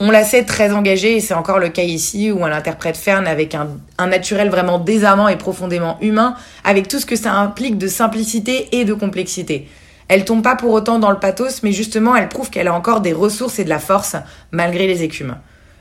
On 0.01 0.13
la 0.13 0.23
sait 0.23 0.45
très 0.45 0.73
engagée 0.73 1.17
et 1.17 1.21
c'est 1.21 1.35
encore 1.35 1.59
le 1.59 1.71
cas 1.71 1.83
ici 1.83 2.31
où 2.31 2.47
elle 2.47 2.53
interprète 2.53 2.97
Fern 2.97 3.27
avec 3.27 3.57
un, 3.57 3.69
naturel 4.07 4.49
vraiment 4.49 4.79
désarmant 4.79 5.27
et 5.27 5.37
profondément 5.37 5.99
humain, 6.01 6.37
avec 6.63 6.87
tout 6.87 7.01
ce 7.01 7.07
que 7.07 7.17
ça 7.17 7.33
implique 7.33 7.79
de 7.79 7.89
simplicité 7.89 8.69
et 8.79 8.85
de 8.85 8.95
complexité. 8.95 9.67
Elle 10.07 10.25
tombe 10.25 10.43
pas 10.43 10.55
pour 10.55 10.71
autant 10.71 11.01
dans 11.01 11.11
le 11.11 11.19
pathos, 11.19 11.65
mais 11.65 11.73
justement 11.73 12.15
elle 12.15 12.29
prouve 12.29 12.49
qu'elle 12.49 12.69
a 12.69 12.75
encore 12.75 13.01
des 13.01 13.13
ressources 13.13 13.59
et 13.59 13.65
de 13.65 13.69
la 13.69 13.81
force 13.81 14.15
malgré 14.53 14.87
les 14.87 15.03
écumes. 15.03 15.37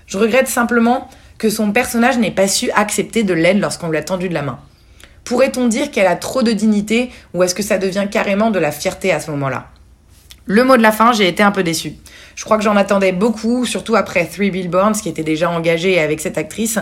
Je 0.08 0.18
regrette 0.18 0.48
simplement 0.48 1.10
que 1.38 1.50
son 1.50 1.72
personnage 1.72 2.18
n'ait 2.18 2.32
pas 2.32 2.48
su 2.48 2.72
accepter 2.72 3.24
de 3.24 3.34
l'aide 3.34 3.60
lorsqu'on 3.60 3.90
lui 3.90 3.98
a 3.98 4.04
tendu 4.04 4.30
de 4.30 4.34
la 4.34 4.42
main. 4.42 4.60
Pourrait-on 5.24 5.68
dire 5.68 5.92
qu'elle 5.92 6.08
a 6.08 6.16
trop 6.16 6.42
de 6.42 6.52
dignité 6.52 7.10
ou 7.34 7.44
est-ce 7.44 7.54
que 7.54 7.64
ça 7.64 7.78
devient 7.78 8.08
carrément 8.10 8.50
de 8.50 8.60
la 8.60 8.72
fierté 8.72 9.12
à 9.12 9.20
ce 9.20 9.30
moment-là? 9.32 9.68
Le 10.46 10.64
mot 10.64 10.78
de 10.78 10.82
la 10.82 10.94
fin, 10.94 11.12
j'ai 11.12 11.28
été 11.28 11.44
un 11.44 11.52
peu 11.52 11.64
déçue. 11.64 11.94
Je 12.36 12.46
crois 12.46 12.58
que 12.58 12.64
j'en 12.64 12.78
attendais 12.78 13.12
beaucoup, 13.12 13.66
surtout 13.66 13.98
après 13.98 14.26
Three 14.26 14.52
Billboards, 14.52 14.94
qui 14.94 15.10
était 15.10 15.24
déjà 15.24 15.50
engagé 15.50 16.00
avec 16.00 16.22
cette 16.22 16.38
actrice, 16.38 16.80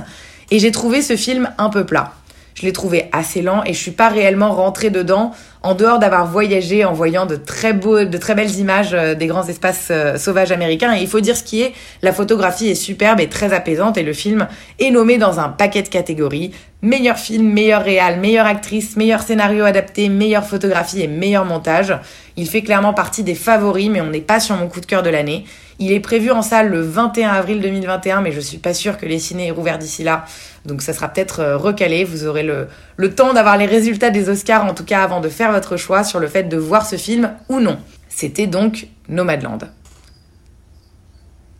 et 0.51 0.59
j'ai 0.59 0.71
trouvé 0.71 1.01
ce 1.01 1.15
film 1.15 1.50
un 1.57 1.69
peu 1.69 1.85
plat. 1.85 2.13
Je 2.55 2.62
l'ai 2.62 2.71
trouvé 2.71 3.09
assez 3.12 3.41
lent 3.41 3.63
et 3.65 3.74
je 3.74 3.79
suis 3.79 3.91
pas 3.91 4.07
réellement 4.07 4.53
rentrée 4.53 4.89
dedans 4.89 5.31
en 5.62 5.75
dehors 5.75 6.00
d'avoir 6.00 6.25
voyagé 6.25 6.85
en 6.85 6.93
voyant 6.93 7.25
de 7.25 7.35
très 7.35 7.74
beaux, 7.74 8.05
de 8.05 8.17
très 8.17 8.33
belles 8.33 8.55
images 8.55 8.93
euh, 8.93 9.13
des 9.13 9.27
grands 9.27 9.45
espaces 9.45 9.89
euh, 9.91 10.17
sauvages 10.17 10.53
américains. 10.53 10.95
Et 10.95 11.01
il 11.01 11.07
faut 11.07 11.19
dire 11.19 11.35
ce 11.35 11.43
qui 11.43 11.62
est, 11.62 11.74
la 12.01 12.13
photographie 12.13 12.69
est 12.69 12.75
superbe 12.75 13.19
et 13.19 13.27
très 13.27 13.51
apaisante 13.51 13.97
et 13.97 14.03
le 14.03 14.13
film 14.13 14.47
est 14.79 14.89
nommé 14.89 15.17
dans 15.17 15.41
un 15.41 15.50
paquet 15.50 15.81
de 15.81 15.89
catégories. 15.89 16.51
Meilleur 16.81 17.17
film, 17.17 17.51
meilleur 17.51 17.83
réal, 17.83 18.21
meilleure 18.21 18.45
actrice, 18.45 18.95
meilleur 18.95 19.21
scénario 19.21 19.65
adapté, 19.65 20.07
meilleure 20.07 20.45
photographie 20.45 21.01
et 21.01 21.07
meilleur 21.07 21.43
montage. 21.43 21.93
Il 22.38 22.47
fait 22.47 22.62
clairement 22.62 22.93
partie 22.93 23.24
des 23.24 23.35
favoris, 23.35 23.89
mais 23.89 24.00
on 24.00 24.12
n'est 24.12 24.21
pas 24.21 24.39
sur 24.39 24.55
mon 24.55 24.67
coup 24.67 24.79
de 24.79 24.85
cœur 24.85 25.03
de 25.03 25.09
l'année. 25.09 25.43
Il 25.77 25.91
est 25.91 26.00
prévu 26.00 26.32
en 26.32 26.41
salle 26.41 26.70
le 26.70 26.82
21 26.82 27.29
avril 27.29 27.62
2021, 27.62 28.22
mais 28.22 28.32
je 28.32 28.39
suis 28.39 28.58
pas 28.58 28.74
sûre 28.74 28.98
que 28.98 29.05
les 29.05 29.20
ciné 29.20 29.48
aient 29.48 29.51
rouvert 29.51 29.77
d'ici 29.77 30.03
là. 30.03 30.25
Donc 30.65 30.82
ça 30.82 30.94
sera 30.94 31.10
peut-être 31.10 31.41
euh, 31.41 31.58
recalé. 31.58 32.05
Vous 32.05 32.25
aurez 32.25 32.44
le, 32.44 32.67
le 32.96 33.13
temps 33.13 33.34
d'avoir 33.34 33.58
les 33.58 33.65
résultats 33.65 34.10
des 34.10 34.29
Oscars, 34.29 34.65
en 34.65 34.74
tout 34.74 34.86
cas 34.86 35.03
avant 35.03 35.20
de 35.20 35.27
faire 35.27 35.51
votre 35.51 35.75
choix 35.75 36.03
sur 36.03 36.20
le 36.20 36.27
fait 36.27 36.44
de 36.44 36.58
voir 36.58 36.86
ce 36.86 36.96
film 36.96 37.34
ou 37.50 37.60
non. 37.60 37.77
C'était 38.08 38.48
donc 38.48 38.88
Nomadland. 39.10 39.60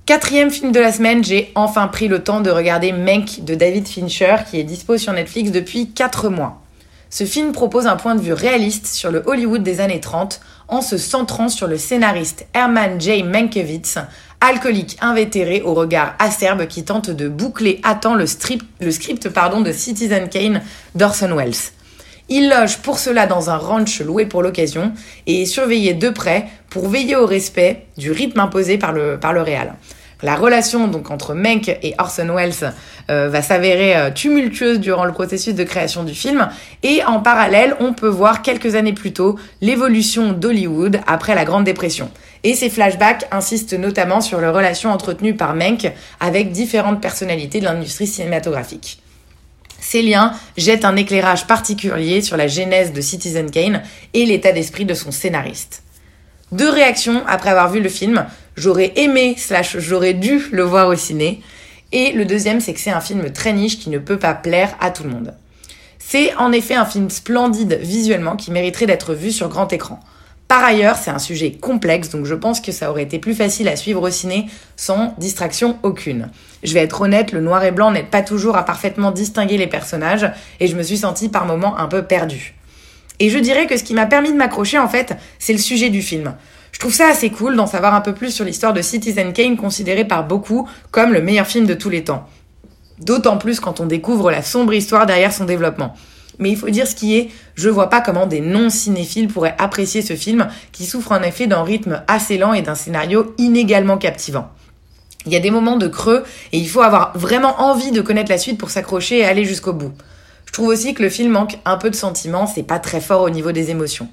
Quatrième 0.06 0.52
film 0.52 0.72
de 0.72 0.80
la 0.80 0.92
semaine, 0.92 1.24
j'ai 1.24 1.52
enfin 1.56 1.88
pris 1.88 2.08
le 2.08 2.24
temps 2.24 2.40
de 2.40 2.52
regarder 2.52 2.92
Mank 2.92 3.44
de 3.44 3.56
David 3.56 3.88
Fincher 3.88 4.36
qui 4.50 4.60
est 4.60 4.64
dispo 4.64 4.98
sur 4.98 5.12
Netflix 5.12 5.52
depuis 5.52 5.92
4 5.92 6.30
mois. 6.30 6.62
Ce 7.18 7.24
film 7.24 7.54
propose 7.54 7.88
un 7.88 7.96
point 7.96 8.16
de 8.16 8.20
vue 8.20 8.34
réaliste 8.34 8.88
sur 8.88 9.10
le 9.10 9.24
Hollywood 9.26 9.64
des 9.64 9.80
années 9.80 10.02
30 10.02 10.42
en 10.68 10.82
se 10.82 10.98
centrant 10.98 11.48
sur 11.48 11.66
le 11.66 11.78
scénariste 11.78 12.46
Herman 12.54 13.00
J. 13.00 13.24
Mankiewicz, 13.24 14.00
alcoolique 14.42 14.98
invétéré 15.00 15.62
au 15.62 15.74
regard 15.74 16.16
acerbe 16.20 16.68
qui 16.68 16.84
tente 16.84 17.10
de 17.10 17.30
boucler 17.30 17.80
à 17.84 17.96
temps 17.96 18.16
le, 18.16 18.26
script 18.28 18.66
de 18.82 19.72
Citizen 19.72 20.28
Kane 20.28 20.62
d'Orson 20.96 21.34
Welles. 21.34 21.72
Il 22.28 22.50
loge 22.50 22.80
pour 22.80 23.00
cela 23.00 23.28
dans 23.28 23.50
un 23.50 23.56
ranch 23.56 24.02
loué 24.02 24.26
pour 24.26 24.44
l'occasion 24.44 24.92
et 25.26 25.44
est 25.44 25.46
surveillé 25.46 25.94
de 25.94 26.10
près 26.10 26.48
pour 26.70 26.90
veiller 26.90 27.16
au 27.16 27.26
respect 27.26 27.86
du 27.98 28.12
rythme 28.12 28.42
imposé 28.42 28.78
par 28.78 28.92
le, 28.92 29.18
par 29.18 29.32
le 29.32 29.42
réal. 29.42 29.76
La 30.24 30.36
relation 30.36 30.88
donc 30.88 31.12
entre 31.12 31.34
Menck 31.34 31.68
et 31.68 31.94
Orson 31.98 32.34
Welles 32.34 32.74
euh, 33.10 33.30
va 33.30 33.42
s'avérer 33.42 33.96
euh, 33.96 34.12
tumultueuse 34.12 34.80
durant 34.80 35.06
le 35.06 35.12
processus 35.12 35.54
de 35.54 35.64
création 35.64 36.04
du 36.04 36.16
film 36.16 36.50
et 36.84 37.04
en 37.04 37.20
parallèle, 37.20 37.76
on 37.80 37.94
peut 37.94 38.08
voir 38.08 38.42
quelques 38.42 38.76
années 38.76 38.94
plus 38.94 39.14
tôt 39.14 39.38
l'évolution 39.62 40.32
d'Hollywood 40.32 41.02
après 41.06 41.36
la 41.36 41.46
Grande 41.46 41.66
Dépression. 41.66 42.10
Et 42.44 42.54
ces 42.54 42.70
flashbacks 42.70 43.26
insistent 43.32 43.74
notamment 43.74 44.22
sur 44.22 44.40
les 44.40 44.48
relations 44.48 44.92
entretenues 44.92 45.36
par 45.36 45.56
Menck 45.56 45.92
avec 46.20 46.52
différentes 46.52 47.02
personnalités 47.02 47.60
de 47.60 47.66
l'industrie 47.66 48.08
cinématographique. 48.08 49.02
Ces 49.80 50.02
liens 50.02 50.34
jettent 50.58 50.86
un 50.86 50.96
éclairage 50.96 51.46
particulier 51.46 52.22
sur 52.22 52.38
la 52.38 52.48
genèse 52.48 52.94
de 52.94 53.02
Citizen 53.02 53.52
Kane 53.52 53.84
et 54.14 54.26
l'état 54.26 54.52
d'esprit 54.52 54.86
de 54.86 54.94
son 54.94 55.12
scénariste. 55.12 55.84
Deux 56.52 56.70
réactions 56.70 57.24
après 57.28 57.50
avoir 57.50 57.72
vu 57.72 57.82
le 57.82 57.90
film. 57.90 58.26
J'aurais 58.56 58.94
aimé, 58.96 59.36
slash 59.38 59.78
j'aurais 59.80 60.14
dû 60.14 60.48
le 60.52 60.64
voir 60.64 60.88
au 60.88 60.96
ciné. 60.96 61.42
Et 61.92 62.12
le 62.12 62.26
deuxième, 62.26 62.62
c'est 62.62 62.74
que 62.74 62.80
c'est 62.80 62.92
un 62.92 63.02
film 63.02 63.32
très 63.32 63.54
niche 63.54 63.80
qui 63.80 63.90
ne 63.90 64.00
peut 64.00 64.20
pas 64.20 64.34
plaire 64.34 64.76
à 64.80 64.92
tout 64.92 65.04
le 65.04 65.10
monde. 65.10 65.34
C'est 65.98 66.36
en 66.36 66.52
effet 66.52 66.76
un 66.76 66.86
film 66.86 67.10
splendide 67.10 67.80
visuellement 67.82 68.36
qui 68.36 68.52
mériterait 68.52 68.86
d'être 68.86 69.14
vu 69.14 69.32
sur 69.32 69.50
grand 69.50 69.72
écran. 69.74 70.00
Par 70.48 70.64
ailleurs, 70.64 70.98
c'est 70.98 71.10
un 71.10 71.20
sujet 71.20 71.54
complexe, 71.54 72.10
donc 72.10 72.26
je 72.26 72.36
pense 72.36 72.62
que 72.62 72.72
ça 72.72 72.92
aurait 72.92 73.04
été 73.04 73.18
plus 73.18 73.34
facile 73.34 73.68
à 73.68 73.76
suivre 73.76 74.04
au 74.04 74.12
ciné 74.12 74.46
sans 74.76 75.16
distraction 75.18 75.80
aucune. 75.82 76.30
Je 76.64 76.74
vais 76.74 76.82
être 76.82 77.02
honnête, 77.02 77.32
le 77.32 77.42
noir 77.42 77.64
et 77.64 77.72
blanc 77.72 77.92
n'aide 77.92 78.10
pas 78.12 78.22
toujours 78.22 78.56
à 78.56 78.64
parfaitement 78.64 79.10
distinguer 79.10 79.58
les 79.58 79.68
personnages, 79.68 80.32
et 80.60 80.68
je 80.68 80.76
me 80.76 80.84
suis 80.84 80.98
sentie 80.98 81.30
par 81.30 81.48
moments 81.48 81.78
un 81.80 81.88
peu 81.88 82.04
perdue. 82.04 82.55
Et 83.20 83.30
je 83.30 83.40
dirais 83.40 83.68
que 83.68 83.78
ce 83.78 83.84
qui 83.84 83.94
m'a 83.94 84.06
permis 84.06 84.32
de 84.32 84.38
m'accrocher, 84.38 84.78
en 84.78 84.88
fait, 84.88 85.16
c'est 85.40 85.54
le 85.54 85.60
sujet 85.60 85.90
du 85.90 86.02
film. 86.02 86.36
Je 86.72 86.80
trouve 86.80 86.94
ça 86.94 87.08
assez 87.08 87.30
cool 87.30 87.56
d'en 87.56 87.68
savoir 87.68 87.94
un 87.94 88.02
peu 88.02 88.14
plus 88.14 88.32
sur 88.32 88.44
l'histoire 88.44 88.74
de 88.74 88.82
Citizen 88.82 89.32
Kane, 89.32 89.56
considéré 89.56 90.04
par 90.04 90.28
beaucoup 90.28 90.68
comme 90.92 91.14
le 91.14 91.22
meilleur 91.22 91.48
film 91.48 91.66
de 91.66 91.74
tous 91.74 91.90
les 91.90 92.04
temps. 92.04 92.28
D'autant 93.00 93.38
plus 93.38 93.60
quand 93.60 93.80
on 93.80 93.86
découvre 93.86 94.30
la 94.30 94.42
sombre 94.42 94.74
histoire 94.74 95.06
derrière 95.06 95.32
son 95.32 95.46
développement. 95.46 95.96
Mais 96.38 96.50
il 96.50 96.58
faut 96.58 96.70
dire 96.70 96.88
ce 96.88 96.96
qui 96.96 97.18
est, 97.18 97.30
je 97.56 97.70
vois 97.70 97.90
pas 97.90 98.02
comment 98.02 98.26
des 98.26 98.42
non-cinéphiles 98.42 99.30
pourraient 99.30 99.56
apprécier 99.58 100.02
ce 100.02 100.16
film 100.16 100.50
qui 100.74 100.86
souffre 100.86 101.14
en 101.14 101.22
effet 101.22 101.48
d'un 101.48 101.64
rythme 101.64 102.04
assez 102.08 102.38
lent 102.38 102.54
et 102.54 102.62
d'un 102.62 102.76
scénario 102.76 103.34
inégalement 103.38 103.98
captivant. 103.98 104.50
Il 105.26 105.32
y 105.32 105.38
a 105.38 105.40
des 105.40 105.52
moments 105.52 105.78
de 105.78 105.88
creux 105.88 106.24
et 106.52 106.58
il 106.58 106.68
faut 106.68 106.82
avoir 106.82 107.18
vraiment 107.18 107.62
envie 107.62 107.92
de 107.92 108.02
connaître 108.02 108.32
la 108.32 108.38
suite 108.38 108.60
pour 108.60 108.70
s'accrocher 108.70 109.20
et 109.20 109.26
aller 109.26 109.46
jusqu'au 109.46 109.74
bout. 109.74 109.94
Je 110.56 110.62
trouve 110.62 110.72
aussi 110.72 110.94
que 110.94 111.04
le 111.04 111.10
film 111.10 111.34
manque 111.34 111.60
un 111.66 111.76
peu 111.76 111.90
de 111.90 111.96
sentiments, 111.98 112.48
c'est 112.48 112.64
pas 112.64 112.80
très 112.80 113.02
fort 113.02 113.24
au 113.24 113.30
niveau 113.30 113.52
des 113.52 113.72
émotions. 113.72 114.08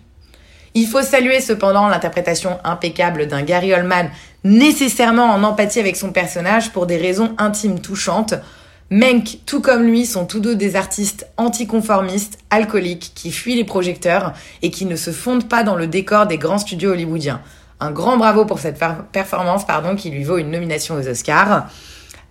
Il 0.75 0.88
faut 0.88 1.00
saluer 1.00 1.40
cependant 1.40 1.87
l'interprétation 1.87 2.58
impeccable 2.64 3.28
d'un 3.28 3.42
Gary 3.42 3.72
Oldman, 3.72 4.11
nécessairement 4.42 5.26
en 5.26 5.44
empathie 5.44 5.78
avec 5.78 5.94
son 5.94 6.11
personnage 6.11 6.72
pour 6.72 6.87
des 6.87 6.96
raisons 6.96 7.32
intimes 7.38 7.78
touchantes. 7.78 8.34
Menk, 8.90 9.38
tout 9.46 9.61
comme 9.61 9.84
lui, 9.84 10.04
sont 10.04 10.26
tous 10.26 10.40
deux 10.40 10.56
des 10.56 10.75
artistes 10.75 11.28
anticonformistes, 11.37 12.40
alcooliques, 12.50 13.12
qui 13.14 13.30
fuient 13.30 13.54
les 13.54 13.62
projecteurs 13.62 14.32
et 14.62 14.72
qui 14.72 14.84
ne 14.84 14.96
se 14.96 15.12
fondent 15.12 15.49
pas 15.49 15.62
dans 15.62 15.76
le 15.76 15.87
décor 15.87 16.26
des 16.26 16.38
grands 16.38 16.58
studios 16.58 16.90
hollywoodiens. 16.90 17.40
Un 17.78 17.92
grand 17.92 18.16
bravo 18.16 18.46
pour 18.46 18.58
cette 18.58 18.82
performance, 19.12 19.64
pardon, 19.64 19.94
qui 19.94 20.11
lui 20.11 20.25
vaut 20.25 20.38
une 20.38 20.50
nomination 20.50 20.96
aux 20.96 21.06
Oscars. 21.06 21.68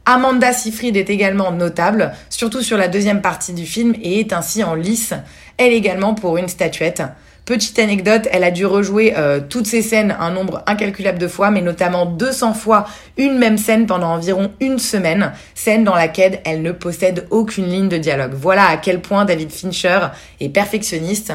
Amanda 0.06 0.52
Seyfried 0.52 0.98
est 0.98 1.10
également 1.10 1.52
notable, 1.52 2.12
surtout 2.30 2.62
sur 2.62 2.78
la 2.78 2.88
deuxième 2.88 3.22
partie 3.22 3.54
du 3.54 3.66
film, 3.66 3.94
et 4.02 4.20
est 4.20 4.34
ainsi 4.34 4.64
en 4.64 4.74
lice, 4.74 5.14
elle 5.58 5.74
également 5.74 6.16
pour 6.16 6.38
une 6.38 6.48
statuette. 6.48 7.04
Petite 7.46 7.78
anecdote, 7.80 8.28
elle 8.32 8.44
a 8.44 8.52
dû 8.52 8.66
rejouer 8.66 9.14
euh, 9.18 9.40
toutes 9.48 9.68
ces 9.68 9.82
scènes 9.82 10.16
un 10.20 10.32
nombre 10.32 10.64
incalculable 10.68 11.20
de 11.20 11.28
fois, 11.28 11.52
mais 11.52 11.62
notamment 11.62 12.06
200 12.06 12.54
fois 12.54 12.88
une 13.18 13.38
même 13.38 13.58
scène 13.58 13.88
pendant 13.88 14.14
environ 14.14 14.52
une 14.60 14.80
semaine, 14.80 15.34
scène 15.54 15.84
dans 15.84 15.96
laquelle 15.96 16.42
elle 16.46 16.62
ne 16.62 16.72
possède 16.72 17.28
aucune 17.30 17.68
ligne 17.68 17.90
de 17.90 17.98
dialogue. 17.98 18.34
Voilà 18.34 18.68
à 18.68 18.78
quel 18.78 19.02
point 19.02 19.26
David 19.26 19.52
Fincher 19.52 20.00
est 20.40 20.50
perfectionniste. 20.50 21.34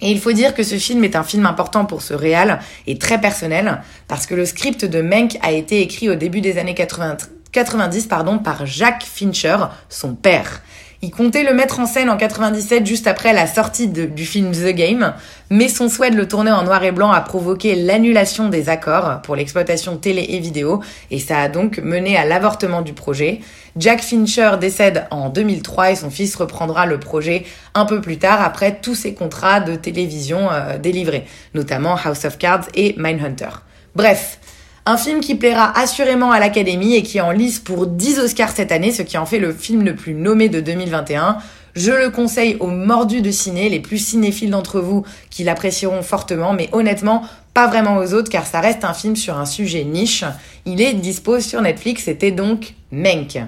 Et 0.00 0.10
il 0.10 0.20
faut 0.20 0.32
dire 0.32 0.54
que 0.54 0.62
ce 0.62 0.76
film 0.76 1.02
est 1.04 1.16
un 1.16 1.24
film 1.24 1.46
important 1.46 1.86
pour 1.86 2.02
ce 2.02 2.12
réal 2.12 2.60
et 2.86 2.98
très 2.98 3.18
personnel, 3.18 3.80
parce 4.08 4.26
que 4.26 4.34
le 4.34 4.44
script 4.44 4.84
de 4.84 5.00
Menk 5.00 5.38
a 5.42 5.52
été 5.52 5.80
écrit 5.80 6.10
au 6.10 6.14
début 6.14 6.42
des 6.42 6.58
années 6.58 6.74
80, 6.74 7.16
90 7.56 8.06
pardon, 8.06 8.38
par 8.38 8.66
Jacques 8.66 9.04
Fincher, 9.04 9.56
son 9.88 10.14
père. 10.14 10.60
Il 11.00 11.10
comptait 11.10 11.42
le 11.42 11.54
mettre 11.54 11.80
en 11.80 11.86
scène 11.86 12.10
en 12.10 12.18
97 12.18 12.84
juste 12.84 13.06
après 13.06 13.32
la 13.32 13.46
sortie 13.46 13.88
du 13.88 14.26
film 14.26 14.52
The 14.52 14.74
Game, 14.74 15.14
mais 15.48 15.68
son 15.68 15.88
souhait 15.88 16.10
de 16.10 16.16
le 16.16 16.28
tourner 16.28 16.50
en 16.50 16.64
noir 16.64 16.84
et 16.84 16.92
blanc 16.92 17.10
a 17.10 17.20
provoqué 17.22 17.74
l'annulation 17.74 18.50
des 18.50 18.68
accords 18.68 19.22
pour 19.22 19.36
l'exploitation 19.36 19.96
télé 19.96 20.26
et 20.30 20.38
vidéo, 20.38 20.82
et 21.10 21.18
ça 21.18 21.38
a 21.38 21.48
donc 21.48 21.78
mené 21.78 22.18
à 22.18 22.26
l'avortement 22.26 22.82
du 22.82 22.92
projet. 22.92 23.40
Jack 23.78 24.02
Fincher 24.02 24.52
décède 24.60 25.06
en 25.10 25.30
2003 25.30 25.92
et 25.92 25.96
son 25.96 26.10
fils 26.10 26.36
reprendra 26.36 26.84
le 26.84 27.00
projet 27.00 27.44
un 27.74 27.86
peu 27.86 28.02
plus 28.02 28.18
tard 28.18 28.42
après 28.42 28.80
tous 28.82 28.94
ses 28.94 29.14
contrats 29.14 29.60
de 29.60 29.76
télévision 29.76 30.50
euh, 30.50 30.76
délivrés, 30.76 31.24
notamment 31.54 31.96
House 31.96 32.26
of 32.26 32.36
Cards 32.36 32.66
et 32.74 32.94
Mindhunter. 32.98 33.48
Bref, 33.94 34.40
un 34.88 34.96
film 34.96 35.20
qui 35.20 35.34
plaira 35.34 35.76
assurément 35.76 36.30
à 36.30 36.38
l'Académie 36.38 36.94
et 36.94 37.02
qui 37.02 37.20
en 37.20 37.32
lice 37.32 37.58
pour 37.58 37.88
10 37.88 38.20
Oscars 38.20 38.52
cette 38.52 38.70
année, 38.70 38.92
ce 38.92 39.02
qui 39.02 39.18
en 39.18 39.26
fait 39.26 39.40
le 39.40 39.52
film 39.52 39.84
le 39.84 39.96
plus 39.96 40.14
nommé 40.14 40.48
de 40.48 40.60
2021. 40.60 41.38
Je 41.74 41.90
le 41.90 42.10
conseille 42.10 42.56
aux 42.60 42.68
mordus 42.68 43.20
de 43.20 43.32
ciné, 43.32 43.68
les 43.68 43.80
plus 43.80 43.98
cinéphiles 43.98 44.50
d'entre 44.50 44.80
vous 44.80 45.04
qui 45.28 45.42
l'apprécieront 45.42 46.02
fortement, 46.02 46.52
mais 46.52 46.68
honnêtement, 46.70 47.24
pas 47.52 47.66
vraiment 47.66 47.96
aux 47.96 48.14
autres 48.14 48.30
car 48.30 48.46
ça 48.46 48.60
reste 48.60 48.84
un 48.84 48.94
film 48.94 49.16
sur 49.16 49.36
un 49.36 49.44
sujet 49.44 49.82
niche. 49.82 50.24
Il 50.66 50.80
est 50.80 50.94
dispo 50.94 51.40
sur 51.40 51.60
Netflix, 51.60 52.04
c'était 52.04 52.30
donc 52.30 52.74
Menk. 52.92 53.40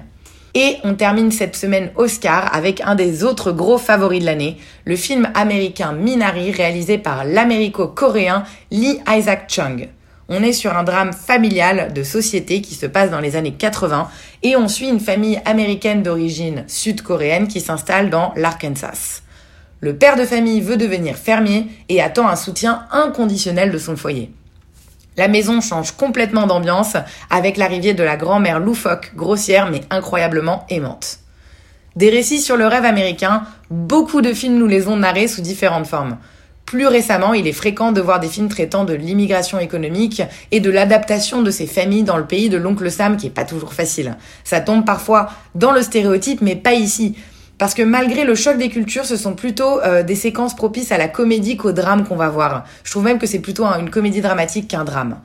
Et 0.55 0.75
on 0.83 0.93
termine 0.93 1.31
cette 1.31 1.55
semaine 1.55 1.91
Oscar 1.95 2.53
avec 2.53 2.81
un 2.81 2.95
des 2.95 3.23
autres 3.23 3.53
gros 3.53 3.77
favoris 3.77 4.19
de 4.19 4.25
l'année, 4.25 4.57
le 4.83 4.97
film 4.97 5.29
américain 5.35 5.93
Minari 5.93 6.51
réalisé 6.51 6.97
par 6.97 7.23
l'américo-coréen 7.23 8.43
Lee 8.71 8.99
Isaac 9.07 9.47
Chung. 9.47 9.87
On 10.31 10.43
est 10.43 10.53
sur 10.53 10.77
un 10.77 10.83
drame 10.83 11.11
familial 11.11 11.91
de 11.91 12.03
société 12.03 12.61
qui 12.61 12.75
se 12.75 12.85
passe 12.85 13.09
dans 13.09 13.19
les 13.19 13.35
années 13.35 13.53
80 13.53 14.07
et 14.43 14.55
on 14.55 14.67
suit 14.67 14.87
une 14.87 14.99
famille 14.99 15.41
américaine 15.43 16.03
d'origine 16.03 16.65
sud-coréenne 16.67 17.47
qui 17.47 17.59
s'installe 17.59 18.11
dans 18.11 18.31
l'Arkansas. 18.35 19.23
Le 19.81 19.95
père 19.95 20.17
de 20.17 20.25
famille 20.25 20.61
veut 20.61 20.77
devenir 20.77 21.15
fermier 21.15 21.65
et 21.89 21.99
attend 21.99 22.27
un 22.27 22.35
soutien 22.35 22.85
inconditionnel 22.91 23.71
de 23.71 23.79
son 23.79 23.95
foyer. 23.95 24.31
La 25.17 25.27
maison 25.27 25.61
change 25.61 25.93
complètement 25.93 26.45
d'ambiance 26.45 26.95
avec 27.31 27.57
l'arrivée 27.57 27.95
de 27.95 28.03
la 28.03 28.15
grand-mère 28.15 28.59
loufoque, 28.59 29.13
grossière 29.15 29.71
mais 29.71 29.81
incroyablement 29.89 30.63
aimante. 30.69 31.19
Des 31.95 32.11
récits 32.11 32.39
sur 32.39 32.55
le 32.55 32.67
rêve 32.67 32.85
américain, 32.85 33.43
beaucoup 33.71 34.21
de 34.21 34.33
films 34.33 34.59
nous 34.59 34.67
les 34.67 34.87
ont 34.87 34.97
narrés 34.97 35.27
sous 35.27 35.41
différentes 35.41 35.87
formes. 35.87 36.17
Plus 36.69 36.85
récemment, 36.85 37.33
il 37.33 37.47
est 37.47 37.51
fréquent 37.51 37.91
de 37.91 37.99
voir 37.99 38.19
des 38.19 38.27
films 38.27 38.47
traitant 38.47 38.85
de 38.85 38.93
l'immigration 38.93 39.57
économique 39.57 40.21
et 40.51 40.59
de 40.59 40.69
l'adaptation 40.69 41.41
de 41.41 41.49
ces 41.49 41.65
familles 41.65 42.03
dans 42.03 42.17
le 42.17 42.27
pays 42.27 42.47
de 42.47 42.57
l'oncle 42.57 42.91
Sam 42.91 43.17
qui 43.17 43.25
est 43.25 43.31
pas 43.31 43.43
toujours 43.43 43.73
facile. 43.73 44.17
Ça 44.43 44.61
tombe 44.61 44.85
parfois 44.85 45.31
dans 45.55 45.71
le 45.71 45.81
stéréotype 45.81 46.41
mais 46.41 46.55
pas 46.55 46.73
ici. 46.73 47.15
Parce 47.57 47.73
que 47.73 47.81
malgré 47.81 48.23
le 48.23 48.35
choc 48.35 48.59
des 48.59 48.69
cultures, 48.69 49.05
ce 49.05 49.17
sont 49.17 49.33
plutôt 49.33 49.81
euh, 49.81 50.03
des 50.03 50.13
séquences 50.13 50.55
propices 50.55 50.91
à 50.91 50.99
la 50.99 51.07
comédie 51.07 51.57
qu'au 51.57 51.71
drame 51.71 52.07
qu'on 52.07 52.15
va 52.15 52.29
voir. 52.29 52.65
Je 52.83 52.91
trouve 52.91 53.03
même 53.03 53.17
que 53.17 53.25
c'est 53.25 53.39
plutôt 53.39 53.65
une 53.65 53.89
comédie 53.89 54.21
dramatique 54.21 54.67
qu'un 54.67 54.83
drame. 54.83 55.17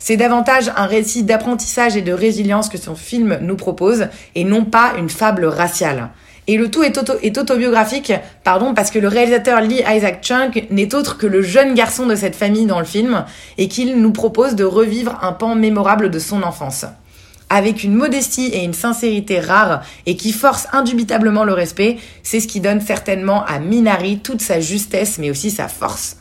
C'est 0.00 0.16
davantage 0.16 0.72
un 0.76 0.86
récit 0.86 1.22
d'apprentissage 1.22 1.96
et 1.96 2.02
de 2.02 2.12
résilience 2.12 2.68
que 2.68 2.76
son 2.76 2.96
film 2.96 3.38
nous 3.40 3.56
propose, 3.56 4.08
et 4.34 4.42
non 4.42 4.64
pas 4.64 4.94
une 4.98 5.10
fable 5.10 5.44
raciale. 5.44 6.10
Et 6.48 6.56
le 6.56 6.70
tout 6.70 6.82
est, 6.82 7.38
autobiographique, 7.38 8.12
pardon, 8.42 8.72
parce 8.72 8.90
que 8.90 8.98
le 8.98 9.06
réalisateur 9.06 9.60
Lee 9.60 9.82
Isaac 9.86 10.24
Chung 10.24 10.66
n'est 10.70 10.94
autre 10.94 11.18
que 11.18 11.26
le 11.26 11.42
jeune 11.42 11.74
garçon 11.74 12.06
de 12.06 12.14
cette 12.14 12.34
famille 12.34 12.64
dans 12.64 12.78
le 12.78 12.86
film, 12.86 13.26
et 13.58 13.68
qu'il 13.68 14.00
nous 14.00 14.12
propose 14.12 14.54
de 14.54 14.64
revivre 14.64 15.18
un 15.20 15.32
pan 15.32 15.54
mémorable 15.54 16.10
de 16.10 16.18
son 16.18 16.42
enfance. 16.42 16.86
Avec 17.50 17.84
une 17.84 17.94
modestie 17.94 18.48
et 18.48 18.64
une 18.64 18.74
sincérité 18.74 19.40
rares 19.40 19.82
et 20.06 20.16
qui 20.16 20.32
force 20.32 20.68
indubitablement 20.72 21.44
le 21.44 21.52
respect, 21.52 21.98
c'est 22.22 22.40
ce 22.40 22.48
qui 22.48 22.60
donne 22.60 22.80
certainement 22.80 23.44
à 23.44 23.58
Minari 23.58 24.18
toute 24.18 24.42
sa 24.42 24.60
justesse 24.60 25.18
mais 25.18 25.30
aussi 25.30 25.50
sa 25.50 25.68
force. 25.68 26.17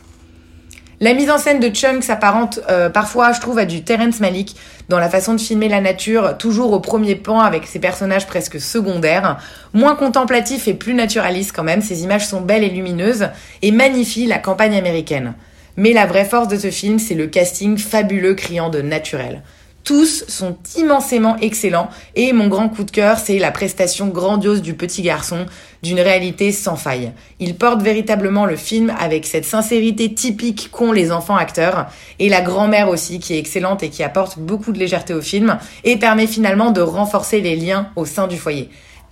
La 1.00 1.14
mise 1.14 1.30
en 1.30 1.38
scène 1.38 1.60
de 1.60 1.70
Chung 1.72 2.02
s'apparente 2.02 2.60
euh, 2.72 2.90
parfois, 2.90 3.32
je 3.32 3.40
trouve, 3.40 3.60
à 3.60 3.66
du 3.66 3.84
Terrence 3.84 4.20
Malick 4.20 4.56
dans 4.90 4.98
la 4.98 5.10
façon 5.10 5.36
de 5.36 5.40
filmer 5.40 5.70
la 5.70 5.80
nature, 5.80 6.36
toujours 6.40 6.74
au 6.74 6.80
premier 6.80 7.14
plan 7.14 7.40
avec 7.40 7.68
ses 7.68 7.78
personnages 7.78 8.26
presque 8.26 8.60
secondaires. 8.60 9.38
Moins 9.76 9.96
contemplatif 9.96 10.68
et 10.68 10.74
plus 10.74 10.96
naturaliste 10.96 11.52
quand 11.56 11.64
même, 11.64 11.84
ces 11.84 12.02
images 12.02 12.26
sont 12.26 12.42
belles 12.42 12.64
et 12.64 12.70
lumineuses 12.70 13.30
et 13.62 13.72
magnifient 13.72 14.26
la 14.26 14.40
campagne 14.40 14.76
américaine. 14.76 15.36
Mais 15.76 15.94
la 15.94 16.08
vraie 16.08 16.26
force 16.26 16.48
de 16.48 16.58
ce 16.58 16.72
film, 16.72 16.98
c'est 16.98 17.14
le 17.14 17.28
casting 17.28 17.78
fabuleux 17.78 18.34
criant 18.34 18.70
de 18.70 18.82
naturel. 18.82 19.44
Tous 19.88 20.26
sont 20.28 20.58
immensément 20.76 21.38
excellents 21.38 21.88
et 22.14 22.34
mon 22.34 22.50
grand 22.50 22.68
coup 22.68 22.84
de 22.84 22.92
cœur, 22.92 23.20
c'est 23.20 23.40
la 23.40 23.52
prestation 23.52 24.08
grandiose 24.08 24.62
du 24.62 24.74
petit 24.74 25.02
garçon 25.02 25.46
d'une 25.82 26.02
réalité 26.02 26.52
sans 26.52 26.76
faille. 26.76 27.14
Il 27.40 27.56
porte 27.56 27.82
véritablement 27.82 28.46
le 28.46 28.58
film 28.58 28.94
avec 29.00 29.26
cette 29.26 29.46
sincérité 29.46 30.14
typique 30.14 30.72
qu'ont 30.74 30.92
les 30.92 31.14
enfants 31.14 31.38
acteurs 31.38 31.86
et 32.20 32.28
la 32.28 32.42
grand-mère 32.42 32.90
aussi 32.90 33.20
qui 33.20 33.34
est 33.34 33.40
excellente 33.40 33.82
et 33.82 33.88
qui 33.88 34.04
apporte 34.04 34.40
beaucoup 34.40 34.74
de 34.74 34.78
légèreté 34.78 35.14
au 35.14 35.22
film 35.22 35.58
et 35.86 35.96
permet 35.96 36.28
finalement 36.28 36.72
de 36.72 36.82
renforcer 36.82 37.40
les 37.40 37.56
liens 37.56 37.88
au 37.96 38.04
sein 38.04 38.28
du 38.28 38.36
foyer. 38.36 38.70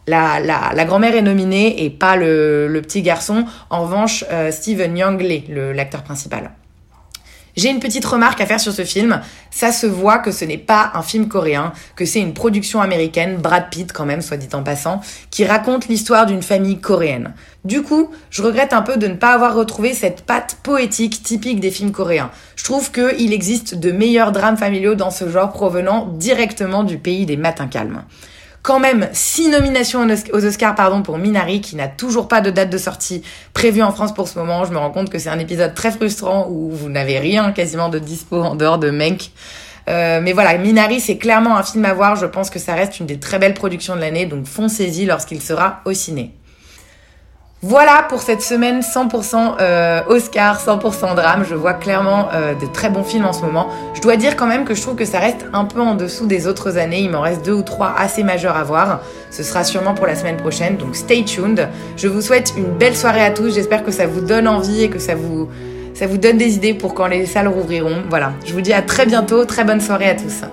La, 0.08 0.42
la, 0.42 0.84
grand-mère 0.84 1.16
est 1.16 1.22
nominée 1.22 1.86
et 1.86 1.90
pas 1.90 2.18
le, 2.18 2.82
petit 2.82 3.02
garçon. 3.02 3.46
En 3.70 3.84
revanche, 3.84 4.26
euh, 4.30 4.52
Steven 4.52 4.98
Young 4.98 5.22
l'est, 5.22 5.46
l'acteur 5.48 6.04
principal. 6.04 6.52
J'ai 7.56 7.70
une 7.70 7.80
petite 7.80 8.06
remarque 8.06 8.42
à 8.42 8.46
faire 8.46 8.60
sur 8.60 8.74
ce 8.74 8.84
film. 8.84 9.22
Ça 9.50 9.72
se 9.72 9.86
voit 9.88 10.20
que 10.20 10.32
ce 10.32 10.44
n'est 10.44 10.58
pas 10.58 10.92
un 10.94 11.02
film 11.02 11.30
coréen, 11.30 11.72
que 11.96 12.06
c'est 12.06 12.20
une 12.20 12.34
production 12.34 12.82
américaine, 12.82 13.38
Brad 13.38 13.70
Pitt 13.70 13.94
quand 13.94 14.06
même, 14.06 14.22
soit 14.22 14.36
dit 14.36 14.50
en 14.54 14.62
passant, 14.62 15.00
qui 15.32 15.46
raconte 15.46 15.88
l'histoire 15.88 16.26
d'une 16.26 16.44
famille 16.44 16.80
coréenne. 16.80 17.34
Du 17.64 17.82
coup, 17.82 18.10
je 18.30 18.42
regrette 18.42 18.74
un 18.74 18.82
peu 18.82 18.98
de 18.98 19.08
ne 19.08 19.16
pas 19.16 19.34
avoir 19.34 19.56
retrouvé 19.56 19.94
cette 19.94 20.22
patte 20.22 20.58
poétique 20.64 21.24
typique 21.24 21.62
des 21.62 21.72
films 21.72 21.92
coréens. 21.92 22.30
Je 22.58 22.66
trouve 22.66 22.92
qu'il 22.92 23.32
existe 23.32 23.76
de 23.76 23.92
meilleurs 23.92 24.34
drames 24.34 24.58
familiaux 24.58 24.96
dans 24.96 25.12
ce 25.12 25.30
genre 25.30 25.52
provenant 25.52 26.08
directement 26.08 26.84
du 26.84 26.98
pays 26.98 27.26
des 27.26 27.38
matins 27.38 27.68
calmes 27.68 28.04
quand 28.66 28.80
même 28.80 29.08
six 29.14 29.48
nominations 29.48 30.08
aux 30.34 30.44
Oscars 30.44 30.74
pardon, 30.74 31.04
pour 31.04 31.20
Minari, 31.20 31.62
qui 31.62 31.76
n'a 31.76 31.88
toujours 31.88 32.28
pas 32.28 32.42
de 32.42 32.50
date 32.50 32.72
de 32.72 32.80
sortie 32.80 33.22
prévue 33.54 33.84
en 33.84 33.92
France 33.92 34.12
pour 34.12 34.28
ce 34.28 34.40
moment. 34.40 34.66
Je 34.66 34.72
me 34.72 34.80
rends 34.80 34.90
compte 34.90 35.12
que 35.12 35.20
c'est 35.20 35.30
un 35.30 35.38
épisode 35.38 35.76
très 35.76 35.92
frustrant 35.92 36.48
où 36.50 36.72
vous 36.72 36.90
n'avez 36.90 37.20
rien 37.20 37.52
quasiment 37.52 37.90
de 37.90 38.00
dispo 38.00 38.42
en 38.42 38.56
dehors 38.56 38.80
de 38.80 38.90
Menk. 38.90 39.30
Euh, 39.88 40.20
mais 40.20 40.34
voilà, 40.34 40.58
Minari, 40.58 41.00
c'est 41.00 41.18
clairement 41.18 41.56
un 41.56 41.62
film 41.62 41.86
à 41.86 41.94
voir. 41.94 42.16
Je 42.16 42.26
pense 42.26 42.50
que 42.50 42.58
ça 42.58 42.74
reste 42.74 43.00
une 43.00 43.06
des 43.06 43.20
très 43.20 43.38
belles 43.38 43.54
productions 43.54 43.96
de 43.96 44.02
l'année, 44.02 44.26
donc 44.26 44.48
foncez-y 44.48 45.06
lorsqu'il 45.06 45.44
sera 45.44 45.82
au 45.86 45.94
ciné. 45.94 46.34
Voilà 47.68 48.06
pour 48.08 48.22
cette 48.22 48.44
semaine 48.44 48.82
100% 48.82 49.56
euh, 49.60 50.02
Oscar, 50.06 50.64
100% 50.64 51.16
drame. 51.16 51.44
Je 51.50 51.56
vois 51.56 51.74
clairement 51.74 52.28
euh, 52.32 52.54
de 52.54 52.68
très 52.68 52.92
bons 52.92 53.02
films 53.02 53.26
en 53.26 53.34
ce 53.34 53.42
moment. 53.42 53.70
Je 53.96 54.02
dois 54.02 54.18
dire 54.18 54.36
quand 54.36 54.46
même 54.46 54.66
que 54.66 54.76
je 54.76 54.84
trouve 54.84 54.94
que 54.94 55.04
ça 55.04 55.18
reste 55.18 55.48
un 55.52 55.66
peu 55.66 55.82
en 55.82 55.96
dessous 55.96 56.28
des 56.28 56.46
autres 56.46 56.78
années. 56.78 57.00
Il 57.00 57.10
m'en 57.10 57.22
reste 57.22 57.44
deux 57.44 57.54
ou 57.54 57.64
trois 57.64 57.96
assez 57.98 58.22
majeurs 58.22 58.56
à 58.56 58.64
voir. 58.64 59.02
Ce 59.32 59.42
sera 59.42 59.64
sûrement 59.64 59.96
pour 59.96 60.06
la 60.06 60.14
semaine 60.14 60.38
prochaine, 60.38 60.78
donc 60.78 60.96
stay 60.96 61.24
tuned. 61.24 61.68
Je 61.98 62.08
vous 62.08 62.22
souhaite 62.22 62.54
une 62.56 62.78
belle 62.78 62.96
soirée 62.96 63.26
à 63.26 63.32
tous. 63.32 63.56
J'espère 63.56 63.84
que 63.84 63.90
ça 63.90 64.06
vous 64.06 64.22
donne 64.22 64.48
envie 64.48 64.84
et 64.84 64.92
que 64.92 65.00
ça 65.00 65.16
vous, 65.16 65.50
ça 65.96 66.06
vous 66.06 66.20
donne 66.20 66.38
des 66.38 66.58
idées 66.58 66.76
pour 66.76 66.94
quand 66.94 67.08
les 67.08 67.26
salles 67.26 67.48
rouvriront. 67.48 68.04
Voilà, 68.12 68.34
je 68.46 68.54
vous 68.54 68.62
dis 68.62 68.74
à 68.74 68.84
très 68.84 69.08
bientôt. 69.08 69.44
Très 69.44 69.64
bonne 69.64 69.82
soirée 69.82 70.10
à 70.10 70.14
tous. 70.14 70.44